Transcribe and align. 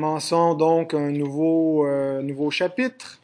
Commençons 0.00 0.54
donc 0.54 0.94
un 0.94 1.10
nouveau, 1.10 1.84
euh, 1.84 2.22
nouveau 2.22 2.52
chapitre 2.52 3.18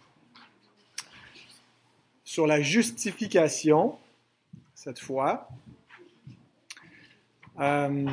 sur 2.25 2.49
la 2.49 2.61
justification, 2.61 3.97
cette 4.75 4.99
fois. 4.99 5.47
Euh, 7.61 8.09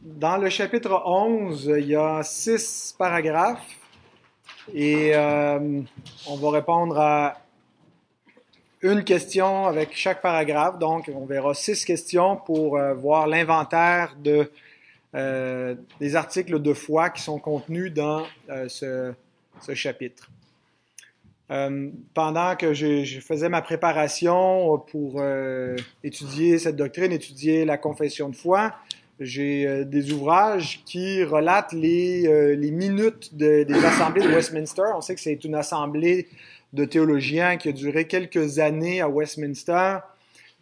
dans 0.00 0.36
le 0.36 0.48
chapitre 0.48 1.02
11, 1.04 1.64
il 1.78 1.86
y 1.88 1.96
a 1.96 2.22
six 2.22 2.94
paragraphes 2.96 3.66
et 4.72 5.16
euh, 5.16 5.80
on 6.28 6.36
va 6.36 6.50
répondre 6.50 6.96
à 7.00 7.40
une 8.82 9.02
question 9.02 9.66
avec 9.66 9.96
chaque 9.96 10.22
paragraphe. 10.22 10.78
Donc, 10.78 11.10
on 11.12 11.26
verra 11.26 11.54
six 11.54 11.84
questions 11.84 12.36
pour 12.36 12.78
voir 12.94 13.26
l'inventaire 13.26 14.14
de 14.16 14.48
des 15.14 16.16
articles 16.16 16.60
de 16.60 16.72
foi 16.72 17.10
qui 17.10 17.22
sont 17.22 17.38
contenus 17.38 17.92
dans 17.92 18.24
euh, 18.50 18.68
ce, 18.68 19.74
chapitre. 19.74 20.30
Euh, 21.50 21.90
pendant 22.12 22.56
que 22.56 22.74
je, 22.74 23.20
faisais 23.20 23.48
ma 23.48 23.62
préparation 23.62 24.78
pour 24.90 25.22
étudier 26.02 26.58
cette 26.58 26.76
doctrine, 26.76 27.12
étudier 27.12 27.64
la 27.64 27.78
confession 27.78 28.28
de 28.28 28.36
foi, 28.36 28.74
j'ai 29.18 29.84
des 29.86 30.12
ouvrages 30.12 30.82
qui 30.84 31.24
relatent 31.24 31.72
les, 31.72 32.70
minutes 32.70 33.34
de, 33.34 33.62
des 33.62 33.84
assemblées 33.84 34.22
de 34.22 34.28
Westminster. 34.28 34.82
On 34.94 35.00
sait 35.00 35.14
que 35.14 35.20
c'est 35.20 35.44
une 35.44 35.54
assemblée 35.54 36.28
de 36.72 36.84
théologiens 36.84 37.56
qui 37.56 37.68
a 37.68 37.72
duré 37.72 38.06
quelques 38.06 38.58
années 38.58 39.00
à 39.00 39.08
Westminster. 39.08 39.98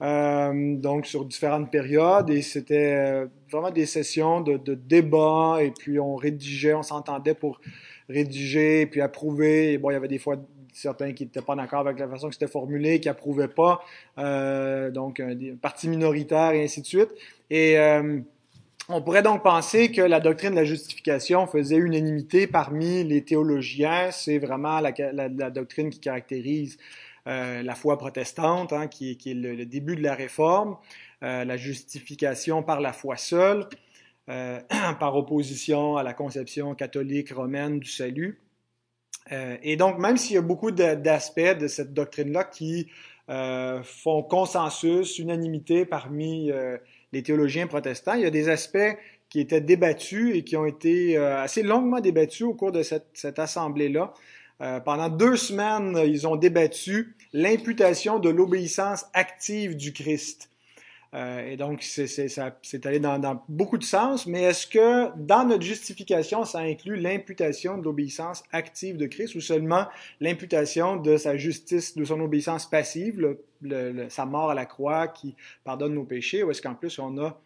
Euh, 0.02 0.76
donc 0.76 1.06
sur 1.06 1.24
différentes 1.24 1.70
périodes 1.70 2.28
et 2.28 2.42
c'était 2.42 2.96
euh, 2.96 3.26
vraiment 3.48 3.70
des 3.70 3.86
sessions 3.86 4.40
de, 4.40 4.56
de 4.56 4.74
débat 4.74 5.58
et 5.60 5.70
puis 5.70 6.00
on 6.00 6.16
rédigeait, 6.16 6.74
on 6.74 6.82
s'entendait 6.82 7.34
pour 7.34 7.60
rédiger 8.08 8.86
puis 8.86 9.00
approuver. 9.00 9.72
Et 9.72 9.78
bon, 9.78 9.90
il 9.90 9.92
y 9.94 9.96
avait 9.96 10.08
des 10.08 10.18
fois 10.18 10.36
certains 10.72 11.12
qui 11.12 11.22
n'étaient 11.24 11.42
pas 11.42 11.54
d'accord 11.54 11.80
avec 11.80 12.00
la 12.00 12.08
façon 12.08 12.26
que 12.26 12.34
c'était 12.34 12.48
formulé, 12.48 12.98
qui 12.98 13.08
approuvaient 13.08 13.46
pas, 13.46 13.84
euh, 14.18 14.90
donc 14.90 15.20
un, 15.20 15.36
des 15.36 15.52
partis 15.52 15.88
minoritaires 15.88 16.50
et 16.50 16.64
ainsi 16.64 16.80
de 16.80 16.86
suite. 16.86 17.10
Et 17.50 17.78
on 18.88 19.00
pourrait 19.00 19.22
donc 19.22 19.42
penser 19.42 19.90
que 19.90 20.02
la 20.02 20.20
doctrine 20.20 20.50
de 20.50 20.56
la 20.56 20.64
justification 20.64 21.46
faisait 21.46 21.76
unanimité 21.76 22.46
parmi 22.46 23.02
les 23.02 23.22
théologiens. 23.24 24.10
C'est 24.10 24.38
vraiment 24.38 24.80
la, 24.80 25.50
doctrine 25.50 25.88
qui 25.88 26.00
caractérise 26.00 26.76
euh, 27.26 27.62
la 27.62 27.74
foi 27.74 27.96
protestante, 27.96 28.74
hein, 28.74 28.86
qui, 28.86 29.12
est 29.12 29.34
le, 29.34 29.64
début 29.64 29.96
de 29.96 30.02
la 30.02 30.14
réforme, 30.14 30.76
euh, 31.22 31.44
la 31.44 31.56
justification 31.56 32.62
par 32.62 32.82
la 32.82 32.92
foi 32.92 33.16
seule, 33.16 33.66
euh, 34.28 34.60
par 35.00 35.16
opposition 35.16 35.96
à 35.96 36.02
la 36.02 36.12
conception 36.12 36.74
catholique 36.74 37.32
romaine 37.32 37.80
du 37.80 37.88
salut. 37.88 38.40
Et 39.30 39.76
donc, 39.76 39.98
même 39.98 40.18
s'il 40.18 40.34
y 40.34 40.38
a 40.38 40.42
beaucoup 40.42 40.70
d'aspects 40.70 41.40
de, 41.40 41.66
cette 41.66 41.94
doctrine-là 41.94 42.44
qui 42.44 42.90
font 43.26 44.22
consensus, 44.22 45.18
unanimité 45.18 45.86
parmi 45.86 46.52
les 47.10 47.22
théologiens 47.22 47.66
protestants, 47.66 48.12
il 48.12 48.20
y 48.20 48.26
a 48.26 48.30
des 48.30 48.50
aspects 48.50 48.98
qui 49.30 49.40
étaient 49.40 49.62
débattus 49.62 50.36
et 50.36 50.44
qui 50.44 50.58
ont 50.58 50.66
été 50.66 51.16
assez 51.16 51.62
longuement 51.62 52.00
débattus 52.00 52.42
au 52.42 52.52
cours 52.52 52.70
de 52.70 52.82
cette 52.82 53.38
assemblée-là. 53.38 54.12
Euh, 54.60 54.80
pendant 54.80 55.08
deux 55.08 55.36
semaines, 55.36 55.98
ils 56.06 56.26
ont 56.26 56.36
débattu 56.36 57.16
l'imputation 57.32 58.18
de 58.18 58.28
l'obéissance 58.28 59.06
active 59.12 59.76
du 59.76 59.92
Christ. 59.92 60.48
Euh, 61.14 61.46
et 61.48 61.56
donc, 61.56 61.82
c'est 61.82 62.86
allé 62.86 62.98
dans, 62.98 63.42
beaucoup 63.48 63.78
de 63.78 63.84
sens, 63.84 64.26
mais 64.26 64.42
est-ce 64.42 64.66
que 64.66 65.16
dans 65.16 65.44
notre 65.44 65.62
justification, 65.62 66.44
ça 66.44 66.58
inclut 66.58 66.96
l'imputation 66.96 67.78
de 67.78 67.84
l'obéissance 67.84 68.42
active 68.50 68.96
de 68.96 69.06
Christ 69.06 69.36
ou 69.36 69.40
seulement 69.40 69.86
l'imputation 70.20 70.96
de 70.96 71.16
sa 71.16 71.36
justice, 71.36 71.96
de 71.96 72.04
son 72.04 72.20
obéissance 72.20 72.68
passive, 72.68 73.36
sa 74.08 74.26
mort 74.26 74.50
à 74.50 74.54
la 74.54 74.66
croix 74.66 75.06
qui 75.06 75.36
pardonne 75.62 75.94
nos 75.94 76.04
péchés, 76.04 76.42
ou 76.42 76.50
est-ce 76.50 76.62
qu'en 76.62 76.74
plus 76.74 76.98
on 76.98 77.16
a 77.18 77.40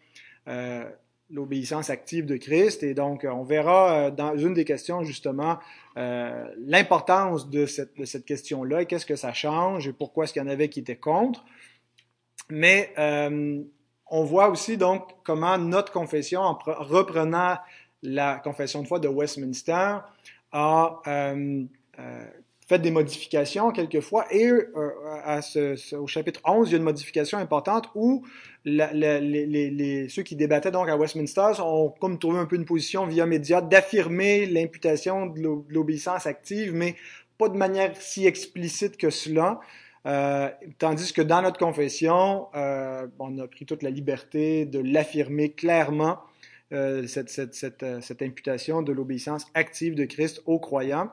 euh, 0.47 0.89
l'obéissance 1.31 1.89
active 1.89 2.25
de 2.25 2.37
Christ. 2.37 2.83
Et 2.83 2.93
donc, 2.93 3.25
on 3.29 3.43
verra 3.43 4.11
dans 4.11 4.35
une 4.37 4.53
des 4.53 4.65
questions, 4.65 5.03
justement, 5.03 5.59
euh, 5.99 6.45
l'importance 6.65 7.49
de 7.49 7.65
cette, 7.65 7.97
de 7.97 8.05
cette 8.05 8.23
question-là 8.23 8.83
et 8.83 8.85
qu'est-ce 8.85 9.05
que 9.05 9.17
ça 9.17 9.33
change 9.33 9.87
et 9.87 9.93
pourquoi 9.93 10.23
est-ce 10.23 10.33
qu'il 10.33 10.41
y 10.41 10.45
en 10.45 10.47
avait 10.47 10.69
qui 10.69 10.79
étaient 10.79 10.95
contre. 10.95 11.43
Mais 12.49 12.93
euh, 12.97 13.61
on 14.07 14.23
voit 14.23 14.49
aussi 14.49 14.77
donc 14.77 15.03
comment 15.23 15.57
notre 15.57 15.91
confession, 15.91 16.41
en 16.41 16.57
reprenant 16.65 17.57
la 18.01 18.35
confession 18.35 18.81
de 18.81 18.87
foi 18.87 18.99
de 18.99 19.09
Westminster, 19.09 19.97
a 20.51 21.01
euh, 21.07 21.63
euh 21.99 22.25
fait 22.69 22.79
des 22.79 22.91
modifications 22.91 23.71
quelquefois. 23.71 24.25
Et 24.31 24.45
euh, 24.45 24.63
à 25.25 25.41
ce, 25.41 25.95
au 25.95 26.05
chapitre 26.05 26.39
11, 26.45 26.69
il 26.69 26.71
y 26.71 26.75
a 26.75 26.77
une 26.77 26.83
modification 26.83 27.39
importante 27.39 27.89
où 27.95 28.23
la, 28.63 28.93
la, 28.93 29.19
les, 29.19 29.45
les, 29.47 30.07
ceux 30.07 30.21
qui 30.21 30.35
débattaient 30.35 30.69
donc 30.69 30.87
à 30.87 30.95
Westminster 30.95 31.51
ont 31.61 31.89
comme 31.99 32.19
trouvé 32.19 32.37
un 32.37 32.45
peu 32.45 32.55
une 32.55 32.65
position 32.65 33.07
via 33.07 33.25
média 33.25 33.59
d'affirmer 33.61 34.45
l'imputation 34.45 35.25
de 35.25 35.41
l'obéissance 35.67 36.27
active, 36.27 36.73
mais 36.73 36.95
pas 37.39 37.49
de 37.49 37.57
manière 37.57 37.93
si 37.99 38.27
explicite 38.27 38.97
que 38.97 39.09
cela. 39.09 39.59
Euh, 40.05 40.49
tandis 40.77 41.11
que 41.11 41.21
dans 41.23 41.41
notre 41.41 41.57
confession, 41.57 42.47
euh, 42.55 43.07
on 43.17 43.37
a 43.39 43.47
pris 43.47 43.65
toute 43.65 43.81
la 43.81 43.89
liberté 43.89 44.65
de 44.65 44.79
l'affirmer 44.79 45.51
clairement, 45.51 46.19
euh, 46.71 47.07
cette, 47.07 47.29
cette, 47.29 47.55
cette, 47.55 47.83
cette 48.01 48.21
imputation 48.21 48.83
de 48.83 48.93
l'obéissance 48.93 49.47
active 49.55 49.95
de 49.95 50.05
Christ 50.05 50.43
aux 50.45 50.59
croyants. 50.59 51.09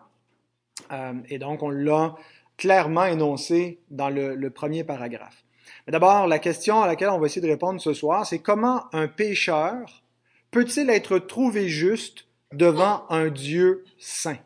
Euh, 0.92 1.14
et 1.28 1.38
donc, 1.38 1.62
on 1.62 1.70
l'a 1.70 2.14
clairement 2.56 3.04
énoncé 3.04 3.80
dans 3.90 4.08
le, 4.08 4.48
premier 4.50 4.84
paragraphe. 4.84 5.44
Mais 5.86 5.92
d'abord, 5.92 6.26
la 6.26 6.38
question 6.38 6.82
à 6.82 6.86
laquelle 6.86 7.10
on 7.10 7.18
va 7.18 7.26
essayer 7.26 7.42
de 7.42 7.50
répondre 7.50 7.80
ce 7.80 7.92
soir, 7.92 8.26
c'est 8.26 8.38
comment 8.38 8.84
un 8.92 9.08
pécheur 9.08 10.02
peut-il 10.50 10.90
être 10.90 11.18
trouvé 11.18 11.68
juste 11.68 12.26
devant 12.52 13.04
un 13.10 13.28
Dieu 13.28 13.84
saint? 13.98 14.38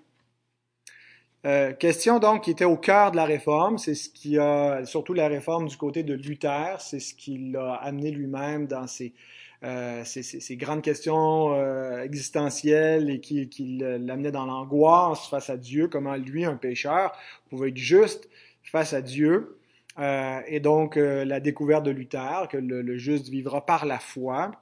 Euh, 1.47 1.73
question 1.73 2.19
donc 2.19 2.45
qui 2.45 2.51
était 2.51 2.67
au 2.67 2.77
cœur 2.77 3.13
de 3.13 3.17
la 3.17 3.25
réforme, 3.25 3.79
c'est 3.79 3.95
ce 3.95 4.11
qui 4.11 4.39
a, 4.39 4.85
surtout 4.85 5.15
la 5.15 5.27
réforme 5.29 5.69
du 5.69 5.77
côté 5.77 6.03
de 6.03 6.13
Luther, 6.13 6.77
c'est 6.81 7.01
ce 7.01 7.15
qui 7.15 7.39
l'a 7.51 7.75
amené 7.77 8.11
lui-même 8.11 8.67
dans 8.67 8.87
ses, 8.87 9.15
euh, 9.63 10.05
ces, 10.05 10.57
grandes 10.57 10.83
questions 10.83 11.53
euh, 11.53 12.03
existentielles 12.03 13.11
et 13.11 13.21
qui, 13.21 13.49
qui 13.49 13.79
l'amenaient 13.79 14.33
dans 14.33 14.47
l'angoisse 14.47 15.29
face 15.29 15.51
à 15.51 15.57
Dieu, 15.57 15.89
comment 15.89 16.17
lui, 16.17 16.45
un 16.45 16.57
pécheur, 16.57 17.13
pouvait 17.51 17.69
être 17.69 17.77
juste 17.77 18.29
face 18.63 18.93
à 18.95 19.03
Dieu. 19.03 19.59
Euh, 19.99 20.41
et 20.47 20.61
donc 20.61 20.97
euh, 20.97 21.25
la 21.25 21.41
découverte 21.41 21.85
de 21.85 21.91
Luther, 21.91 22.49
que 22.49 22.57
le, 22.57 22.81
le 22.81 22.97
juste 22.97 23.29
vivra 23.29 23.67
par 23.67 23.85
la 23.85 23.99
foi. 23.99 24.53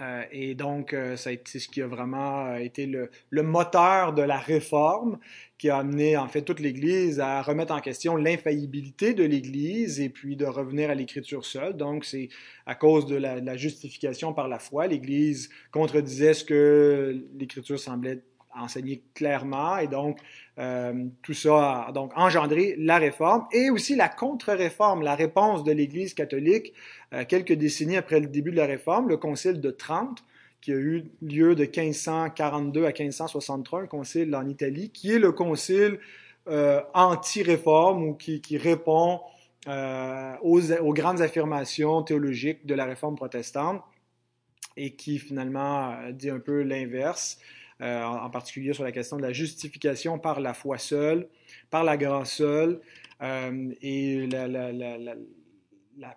Euh, 0.00 0.24
et 0.32 0.54
donc, 0.54 0.92
a 0.92 1.14
été 1.30 1.58
ce 1.58 1.68
qui 1.68 1.80
a 1.80 1.86
vraiment 1.86 2.56
été 2.56 2.86
le, 2.86 3.10
moteur 3.42 4.12
de 4.12 4.22
la 4.22 4.38
réforme 4.38 5.18
qui 5.56 5.70
a 5.70 5.78
amené 5.78 6.16
en 6.16 6.26
fait 6.26 6.42
toute 6.42 6.58
l'Église 6.58 7.20
à 7.20 7.40
remettre 7.42 7.72
en 7.72 7.80
question 7.80 8.16
l'infaillibilité 8.16 9.14
de 9.14 9.22
l'Église 9.22 10.00
et 10.00 10.08
puis 10.08 10.36
de 10.36 10.46
revenir 10.46 10.90
à 10.90 10.94
l'Écriture 10.94 11.44
seule. 11.44 11.76
Donc, 11.76 12.04
c'est 12.04 12.28
à 12.66 12.74
cause 12.74 13.06
de 13.06 13.16
la, 13.16 13.40
la, 13.40 13.56
justification 13.56 14.32
par 14.32 14.48
la 14.48 14.58
foi, 14.58 14.86
l'Église 14.88 15.48
contredisait 15.70 16.34
ce 16.34 16.44
que 16.44 17.24
l'Écriture 17.38 17.78
semblait 17.78 18.22
enseigner 18.56 19.02
clairement 19.14 19.78
et 19.78 19.86
donc 19.86 20.18
euh, 20.58 21.06
tout 21.22 21.34
ça 21.34 21.86
a 21.86 21.92
donc 21.92 22.12
engendré 22.16 22.76
la 22.78 22.98
réforme 22.98 23.46
et 23.52 23.70
aussi 23.70 23.96
la 23.96 24.08
contre-réforme, 24.08 25.02
la 25.02 25.14
réponse 25.14 25.64
de 25.64 25.72
l'Église 25.72 26.14
catholique 26.14 26.72
euh, 27.12 27.24
quelques 27.24 27.52
décennies 27.52 27.96
après 27.96 28.20
le 28.20 28.28
début 28.28 28.52
de 28.52 28.56
la 28.56 28.66
réforme, 28.66 29.08
le 29.08 29.16
concile 29.16 29.60
de 29.60 29.70
Trente 29.70 30.24
qui 30.60 30.72
a 30.72 30.76
eu 30.76 31.04
lieu 31.20 31.54
de 31.54 31.64
1542 31.64 32.84
à 32.84 32.88
1563, 32.88 33.82
un 33.82 33.86
concile 33.86 34.34
en 34.34 34.48
Italie, 34.48 34.90
qui 34.90 35.12
est 35.12 35.18
le 35.18 35.32
concile 35.32 35.98
euh, 36.48 36.80
anti-réforme 36.94 38.02
ou 38.02 38.14
qui, 38.14 38.40
qui 38.40 38.56
répond 38.56 39.20
aux, 39.66 40.72
aux, 40.72 40.92
grandes 40.92 41.22
affirmations 41.22 42.02
théologiques 42.02 42.66
de 42.66 42.74
la 42.74 42.84
réforme 42.84 43.16
protestante 43.16 43.82
et 44.76 44.94
qui 44.94 45.18
finalement 45.18 45.96
dit 46.12 46.28
un 46.28 46.38
peu 46.38 46.62
l'inverse, 46.62 47.38
euh, 47.80 48.02
en 48.02 48.30
particulier 48.30 48.72
sur 48.72 48.84
la 48.84 48.92
question 48.92 49.16
de 49.16 49.22
la 49.22 49.32
justification 49.32 50.18
par 50.18 50.40
la 50.40 50.54
foi 50.54 50.78
seule, 50.78 51.28
par 51.70 51.84
la 51.84 51.96
grâce 51.96 52.34
seule 52.34 52.80
euh, 53.22 53.72
et 53.82 54.26
la, 54.26 55.16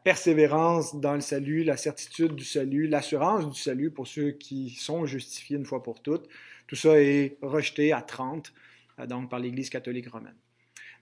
persévérance 0.03 0.95
dans 0.95 1.13
le 1.13 1.21
salut, 1.21 1.63
la 1.63 1.77
certitude 1.77 2.35
du 2.35 2.43
salut, 2.43 2.87
l'assurance 2.87 3.49
du 3.49 3.59
salut 3.59 3.91
pour 3.91 4.07
ceux 4.07 4.31
qui 4.31 4.71
sont 4.71 5.05
justifiés 5.05 5.57
une 5.57 5.65
fois 5.65 5.83
pour 5.83 6.01
toutes. 6.01 6.27
Tout 6.67 6.75
ça 6.75 6.99
est 7.01 7.37
rejeté 7.41 7.93
à 7.93 8.01
30, 8.01 8.53
donc 9.07 9.29
par 9.29 9.39
l'Église 9.39 9.69
catholique 9.69 10.09
romaine. 10.09 10.35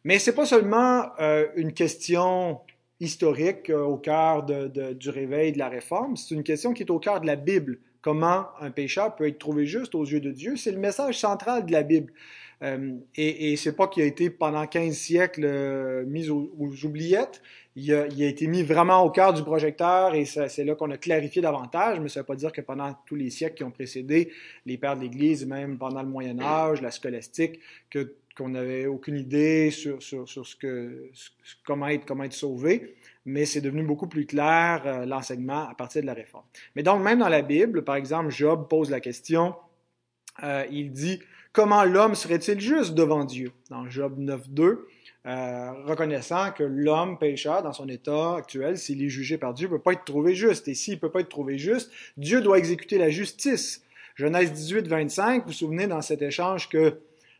Mais 0.06 0.20
c'est 0.20 0.36
pas 0.36 0.46
seulement 0.46 1.10
euh, 1.20 1.48
une 1.56 1.74
question 1.74 2.62
historique 3.00 3.72
euh, 3.72 3.82
au 3.82 3.98
cœur 3.98 4.44
du 4.44 5.10
réveil 5.10 5.52
de 5.52 5.58
la 5.58 5.68
réforme, 5.68 6.16
c'est 6.16 6.36
une 6.36 6.44
question 6.44 6.74
qui 6.74 6.84
est 6.84 6.92
au 6.92 7.00
cœur 7.00 7.20
de 7.20 7.26
la 7.26 7.36
Bible 7.36 7.80
comment 8.06 8.50
un 8.62 8.70
pécheur 8.70 9.16
peut 9.16 9.28
être 9.28 9.40
trouvé 9.40 9.66
juste 9.66 9.96
aux 9.96 10.06
yeux 10.06 10.20
de 10.20 10.30
Dieu. 10.30 10.58
C'est 10.58 10.70
le 10.70 10.78
message 10.78 11.18
central 11.18 11.66
de 11.66 11.72
la 11.72 11.82
Bible. 11.82 12.14
Euh, 12.62 12.94
et, 13.16 13.52
et 13.52 13.56
c'est 13.56 13.76
pas 13.76 13.88
qu'il 13.88 14.04
a 14.04 14.06
été 14.06 14.30
pendant 14.30 14.68
15 14.68 14.94
siècles 14.94 15.44
euh, 15.44 16.06
mis 16.06 16.30
aux, 16.30 16.52
oubliettes. 16.84 17.42
Il 17.76 17.92
a, 17.92 18.06
été 18.06 18.46
mis 18.46 18.62
vraiment 18.62 19.02
au 19.02 19.10
cœur 19.10 19.34
du 19.34 19.42
projecteur 19.42 20.14
et 20.14 20.24
c'est 20.26 20.64
là 20.64 20.76
qu'on 20.76 20.92
a 20.92 20.98
clarifié 20.98 21.42
davantage, 21.42 22.00
mais 22.00 22.08
ça 22.08 22.20
ne 22.20 22.22
veut 22.22 22.28
pas 22.28 22.36
dire 22.36 22.52
que 22.52 22.62
pendant 22.62 22.96
tous 23.08 23.16
les 23.16 23.32
siècles 23.32 23.56
qui 23.56 23.64
ont 23.64 23.72
précédé, 23.72 24.32
les 24.68 24.78
pères 24.78 24.96
de 24.96 25.02
l'Église, 25.02 25.46
même 25.48 25.80
pendant 25.80 26.04
le 26.04 26.08
Moyen 26.08 26.40
Âge, 26.40 26.84
la 26.84 26.92
scolastique, 26.92 27.60
que 27.90 28.14
qu'on 28.36 28.50
n'avait 28.50 28.86
aucune 28.86 29.18
idée 29.18 29.72
sur, 29.72 30.02
sur, 30.02 30.28
sur 30.28 30.46
ce 30.46 30.56
que, 30.56 31.10
comment, 31.66 31.88
être, 31.88 32.06
comment 32.06 32.24
être 32.24 32.34
sauvé, 32.34 32.96
mais 33.26 33.46
c'est 33.46 33.62
devenu 33.62 33.84
beaucoup 33.84 34.08
plus 34.08 34.26
clair 34.26 34.84
euh, 34.86 35.06
l'enseignement 35.06 35.68
à 35.68 35.74
partir 35.76 36.02
de 36.02 36.08
la 36.08 36.14
réforme. 36.14 36.44
Mais 36.76 36.84
donc, 36.84 37.02
même 37.02 37.20
dans 37.20 37.30
la 37.30 37.42
Bible, 37.42 37.84
par 37.84 37.96
exemple, 37.96 38.30
Job 38.30 38.68
pose 38.70 38.90
la 38.90 39.00
question, 39.00 39.56
euh, 40.44 40.66
il 40.70 40.92
dit, 40.92 41.20
comment 41.54 41.84
l'homme 41.84 42.16
serait-il 42.16 42.60
juste 42.60 42.94
devant 42.94 43.24
Dieu? 43.24 43.52
Dans 43.70 43.90
Job 43.90 44.20
9.2, 44.20 44.80
euh, 45.26 45.72
reconnaissant 45.86 46.52
que 46.52 46.64
l'homme 46.64 47.18
pécheur, 47.18 47.64
dans 47.64 47.74
son 47.74 47.90
état 47.90 48.36
actuel, 48.36 48.78
s'il 48.78 49.04
est 49.04 49.10
jugé 49.10 49.38
par 49.40 49.54
Dieu, 49.54 49.68
ne 49.68 49.72
peut 49.72 49.80
pas 49.80 49.94
être 49.94 50.06
trouvé 50.06 50.36
juste. 50.36 50.68
Et 50.68 50.76
s'il 50.76 50.96
ne 50.96 51.00
peut 51.00 51.10
pas 51.10 51.22
être 51.22 51.30
trouvé 51.30 51.58
juste, 51.58 51.92
Dieu 52.18 52.42
doit 52.42 52.60
exécuter 52.60 53.00
la 53.00 53.10
justice. 53.10 53.84
Genèse 54.16 54.54
18, 54.54 54.88
25, 54.88 55.42
vous 55.42 55.48
vous 55.48 55.54
souvenez 55.54 55.88
dans 55.88 56.02
cet 56.02 56.22
échange 56.22 56.70
que 56.70 57.00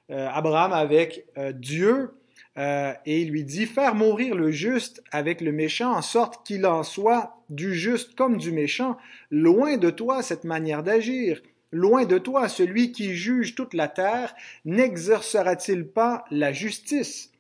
Abraham 0.10 0.74
avec 0.74 1.26
euh, 1.38 1.52
Dieu 1.52 2.12
euh, 2.58 2.94
et 3.06 3.22
il 3.22 3.32
lui 3.32 3.44
dit 3.44 3.66
faire 3.66 3.96
mourir 3.96 4.36
le 4.36 4.52
juste 4.52 5.04
avec 5.12 5.42
le 5.42 5.52
méchant 5.52 5.94
en 5.94 6.02
sorte 6.02 6.46
qu'il 6.46 6.66
en 6.66 6.84
soit 6.84 7.42
du 7.50 7.74
juste 7.74 8.16
comme 8.16 8.38
du 8.38 8.52
méchant. 8.52 8.98
Loin 9.30 9.78
de 9.78 9.90
toi 9.90 10.24
cette 10.24 10.46
manière 10.46 10.84
d'agir. 10.84 11.42
Loin 11.72 12.06
de 12.06 12.18
toi 12.18 12.48
celui 12.48 12.92
qui 12.92 13.14
juge 13.14 13.56
toute 13.56 13.74
la 13.74 13.88
terre 13.88 14.34
n'exercera-t-il 14.64 15.86
pas 15.88 16.24
la 16.32 16.54
justice? 16.54 17.32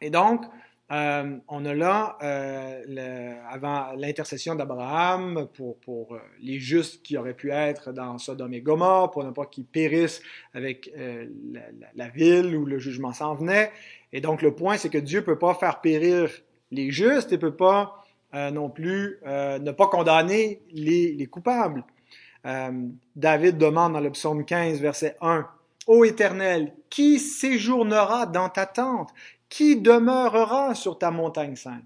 Et 0.00 0.10
donc, 0.10 0.44
euh, 0.92 1.38
on 1.48 1.64
a 1.64 1.74
là, 1.74 2.18
euh, 2.22 3.34
avant 3.50 3.92
l'intercession 3.96 4.54
d'Abraham 4.54 5.46
pour, 5.54 6.14
euh, 6.14 6.18
les 6.40 6.60
justes 6.60 7.02
qui 7.02 7.16
auraient 7.16 7.34
pu 7.34 7.50
être 7.50 7.92
dans 7.92 8.18
Sodome 8.18 8.52
et 8.52 8.60
Gomorre, 8.60 9.10
pour 9.10 9.24
ne 9.24 9.30
pas 9.30 9.46
qu'ils 9.46 9.64
périssent 9.64 10.20
avec 10.52 10.92
la, 10.94 11.62
la, 11.94 12.08
ville 12.10 12.54
où 12.54 12.66
le 12.66 12.78
jugement 12.78 13.14
s'en 13.14 13.34
venait. 13.34 13.72
Et 14.12 14.20
donc 14.20 14.42
le 14.42 14.54
point, 14.54 14.76
c'est 14.76 14.90
que 14.90 14.98
Dieu 14.98 15.20
ne 15.20 15.24
peut 15.24 15.38
pas 15.38 15.54
faire 15.54 15.80
périr 15.80 16.30
les 16.70 16.90
justes 16.90 17.32
et 17.32 17.36
ne 17.36 17.40
peut 17.40 17.56
pas 17.56 18.04
non 18.34 18.68
plus 18.68 19.20
ne 19.24 19.70
pas 19.70 19.86
condamner 19.86 20.60
les, 20.70 21.12
les 21.14 21.26
coupables. 21.26 21.84
David 23.16 23.56
demande 23.56 23.94
dans 23.94 24.00
le 24.00 24.10
psaume 24.10 24.44
15, 24.44 24.80
verset 24.80 25.16
1, 25.20 25.48
Ô 25.86 26.04
Éternel, 26.04 26.72
qui 26.88 27.18
séjournera 27.18 28.26
dans 28.26 28.48
ta 28.48 28.66
tente? 28.66 29.10
Qui 29.54 29.76
demeurera 29.76 30.74
sur 30.74 30.98
ta 30.98 31.12
montagne 31.12 31.54
sainte? 31.54 31.84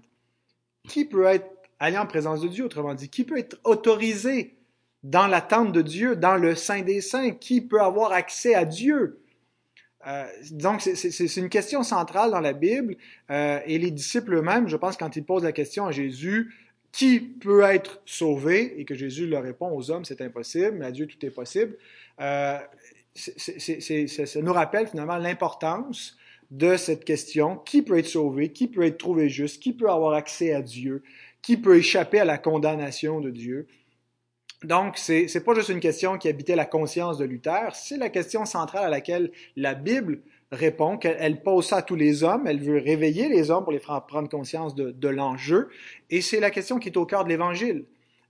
Qui 0.87 1.05
peut 1.05 1.25
être 1.25 1.45
allié 1.77 1.99
en 1.99 2.07
présence 2.07 2.41
de 2.41 2.47
Dieu, 2.47 2.65
autrement 2.65 2.95
dit? 2.95 3.09
Qui 3.09 3.23
peut 3.23 3.37
être 3.37 3.59
autorisé 3.63 4.55
dans 5.03 5.27
la 5.27 5.39
tente 5.39 5.71
de 5.71 5.83
Dieu, 5.83 6.15
dans 6.15 6.35
le 6.35 6.55
Saint 6.55 6.81
des 6.81 6.99
Saints? 6.99 7.33
Qui 7.33 7.61
peut 7.61 7.79
avoir 7.79 8.11
accès 8.11 8.55
à 8.55 8.65
Dieu? 8.65 9.19
Euh, 10.07 10.25
donc, 10.49 10.81
c'est 10.81 11.37
une 11.37 11.49
question 11.49 11.83
centrale 11.83 12.31
dans 12.31 12.39
la 12.39 12.53
Bible 12.53 12.95
euh, 13.29 13.59
et 13.67 13.77
les 13.77 13.91
disciples 13.91 14.33
eux-mêmes, 14.33 14.67
je 14.67 14.75
pense, 14.75 14.97
quand 14.97 15.15
ils 15.15 15.23
posent 15.23 15.43
la 15.43 15.51
question 15.51 15.85
à 15.85 15.91
Jésus, 15.91 16.51
qui 16.91 17.19
peut 17.19 17.61
être 17.61 18.01
sauvé, 18.03 18.81
et 18.81 18.85
que 18.85 18.95
Jésus 18.95 19.27
leur 19.27 19.43
répond 19.43 19.69
aux 19.69 19.91
hommes, 19.91 20.05
c'est 20.05 20.21
impossible, 20.21 20.71
mais 20.71 20.85
à 20.87 20.91
Dieu 20.91 21.05
tout 21.05 21.23
est 21.23 21.29
possible, 21.29 21.77
euh, 22.19 22.57
ça 23.13 24.41
nous 24.41 24.53
rappelle 24.53 24.87
finalement 24.87 25.17
l'importance 25.17 26.17
de 26.51 26.77
cette 26.77 27.05
question, 27.05 27.57
qui 27.57 27.81
peut 27.81 27.97
être 27.97 28.07
sauvé, 28.07 28.51
qui 28.51 28.67
peut 28.67 28.83
être 28.83 28.97
trouvé 28.97 29.29
juste, 29.29 29.61
qui 29.61 29.73
peut 29.73 29.89
avoir 29.89 30.13
accès 30.13 30.53
à 30.53 30.61
Dieu, 30.61 31.03
qui 31.41 31.57
peut 31.57 31.77
échapper 31.77 32.19
à 32.19 32.25
la 32.25 32.37
condamnation 32.37 33.21
de 33.21 33.29
Dieu? 33.29 33.67
Donc, 34.63 34.97
c'est 34.97 35.27
n'est 35.33 35.41
pas 35.41 35.53
juste 35.53 35.69
une 35.69 35.79
question 35.79 36.17
qui 36.17 36.27
habitait 36.27 36.55
la 36.55 36.65
conscience 36.65 37.17
de 37.17 37.25
Luther, 37.25 37.73
c'est 37.75 37.97
la 37.97 38.09
question 38.09 38.45
centrale 38.45 38.83
à 38.83 38.89
laquelle 38.89 39.31
la 39.55 39.73
Bible 39.73 40.21
répond, 40.51 40.97
qu'elle 40.97 41.41
pose 41.41 41.67
ça 41.67 41.77
à 41.77 41.81
tous 41.81 41.95
les 41.95 42.23
hommes, 42.23 42.45
elle 42.47 42.59
veut 42.59 42.79
réveiller 42.79 43.29
les 43.29 43.51
hommes 43.51 43.63
pour 43.63 43.71
les 43.71 43.79
faire 43.79 44.05
prendre 44.05 44.27
conscience 44.27 44.75
de, 44.75 45.07
l'enjeu, 45.07 45.69
et 46.09 46.21
c'est 46.21 46.39
la 46.39 46.49
question 46.49 46.79
qui 46.79 46.89
est 46.89 46.97
au 46.97 47.05
cœur 47.05 47.23
de 47.23 47.29
l'Évangile. 47.29 47.85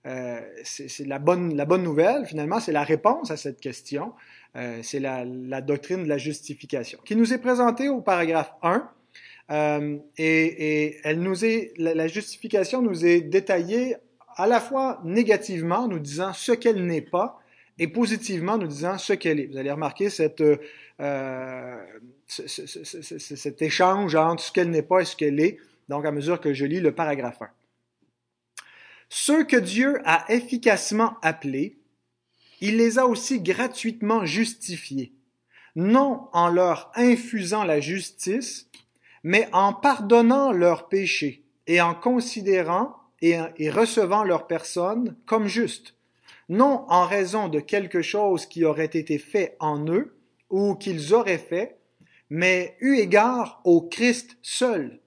Euh, 0.06 0.40
c'est 0.64 1.06
la 1.06 1.20
bonne, 1.20 1.56
la 1.56 1.66
bonne 1.66 1.84
nouvelle, 1.84 2.26
finalement, 2.26 2.60
c'est 2.60 2.72
la 2.72 2.84
réponse 2.84 3.32
à 3.32 3.38
cette 3.38 3.60
question. 3.60 4.14
Euh, 4.56 4.80
c'est 4.82 5.00
la, 5.00 5.26
la, 5.26 5.62
doctrine 5.62 6.04
de 6.04 6.10
la 6.10 6.18
justification, 6.18 7.00
qui 7.06 7.16
nous 7.16 7.34
est 7.34 7.38
présentée 7.38 7.88
au 7.88 8.02
paragraphe 8.02 8.52
1. 8.64 8.90
Euh, 9.52 9.98
et, 10.18 10.86
et, 10.86 10.98
elle 11.04 11.20
nous 11.20 11.46
est, 11.46 11.74
la, 11.78 12.08
justification 12.08 12.82
nous 12.82 13.06
est 13.06 13.22
détaillée 13.22 13.96
à 14.36 14.48
la 14.48 14.60
fois 14.60 15.02
négativement, 15.04 15.88
nous 15.88 16.00
disant 16.00 16.34
ce 16.34 16.52
qu'elle 16.52 16.86
n'est 16.86 17.02
pas, 17.02 17.40
et 17.78 17.88
positivement, 17.88 18.58
nous 18.58 18.68
disant 18.68 18.98
ce 18.98 19.14
qu'elle 19.14 19.40
est. 19.40 19.46
Vous 19.48 19.58
allez 19.58 19.72
remarquer 19.72 20.10
cette, 20.10 20.44
euh, 21.00 21.86
cet 22.28 23.62
échange 23.62 24.16
entre 24.16 24.44
ce 24.44 24.52
qu'elle 24.52 24.70
n'est 24.72 24.82
pas 24.82 25.02
et 25.02 25.06
ce 25.06 25.16
qu'elle 25.16 25.40
est, 25.40 25.58
donc 25.90 26.06
à 26.06 26.12
mesure 26.12 26.42
que 26.42 26.54
je 26.54 26.66
lis 26.66 26.82
le 26.82 26.94
paragraphe 26.94 27.42
1. 27.42 27.50
Ceux 29.10 29.44
que 29.44 29.58
Dieu 29.58 30.00
a 30.06 30.26
efficacement 30.30 31.18
appelés, 31.22 31.79
il 32.62 32.78
les 32.78 33.00
a 33.00 33.06
aussi 33.06 33.42
gratuitement 33.42 34.26
justifiés, 34.26 35.14
non 35.76 36.28
en 36.34 36.50
leur 36.50 36.92
infusant 36.96 37.64
la 37.64 37.80
justice, 37.80 38.70
mais 39.24 39.48
en 39.54 39.74
pardonnant 39.74 40.52
leurs 40.52 40.90
péchés 40.90 41.44
et 41.68 41.82
en 41.82 41.94
considérant 41.94 42.96
et, 43.22 43.70
recevant 43.70 44.24
leur 44.24 44.48
personne 44.48 45.16
comme 45.26 45.48
juste, 45.48 45.96
non 46.48 46.86
en 46.88 47.06
raison 47.06 47.48
de 47.48 47.60
quelque 47.60 48.02
chose 48.02 48.46
qui 48.46 48.64
aurait 48.64 48.86
été 48.86 49.18
fait 49.18 49.56
en 49.60 49.86
eux 49.88 50.18
ou 50.50 50.76
qu'ils 50.76 51.14
auraient 51.14 51.38
fait, 51.38 51.78
mais 52.30 52.76
eu 52.80 52.96
égard 52.96 53.62
au 53.64 53.82
Christ 53.82 54.38
seul. 54.42 55.00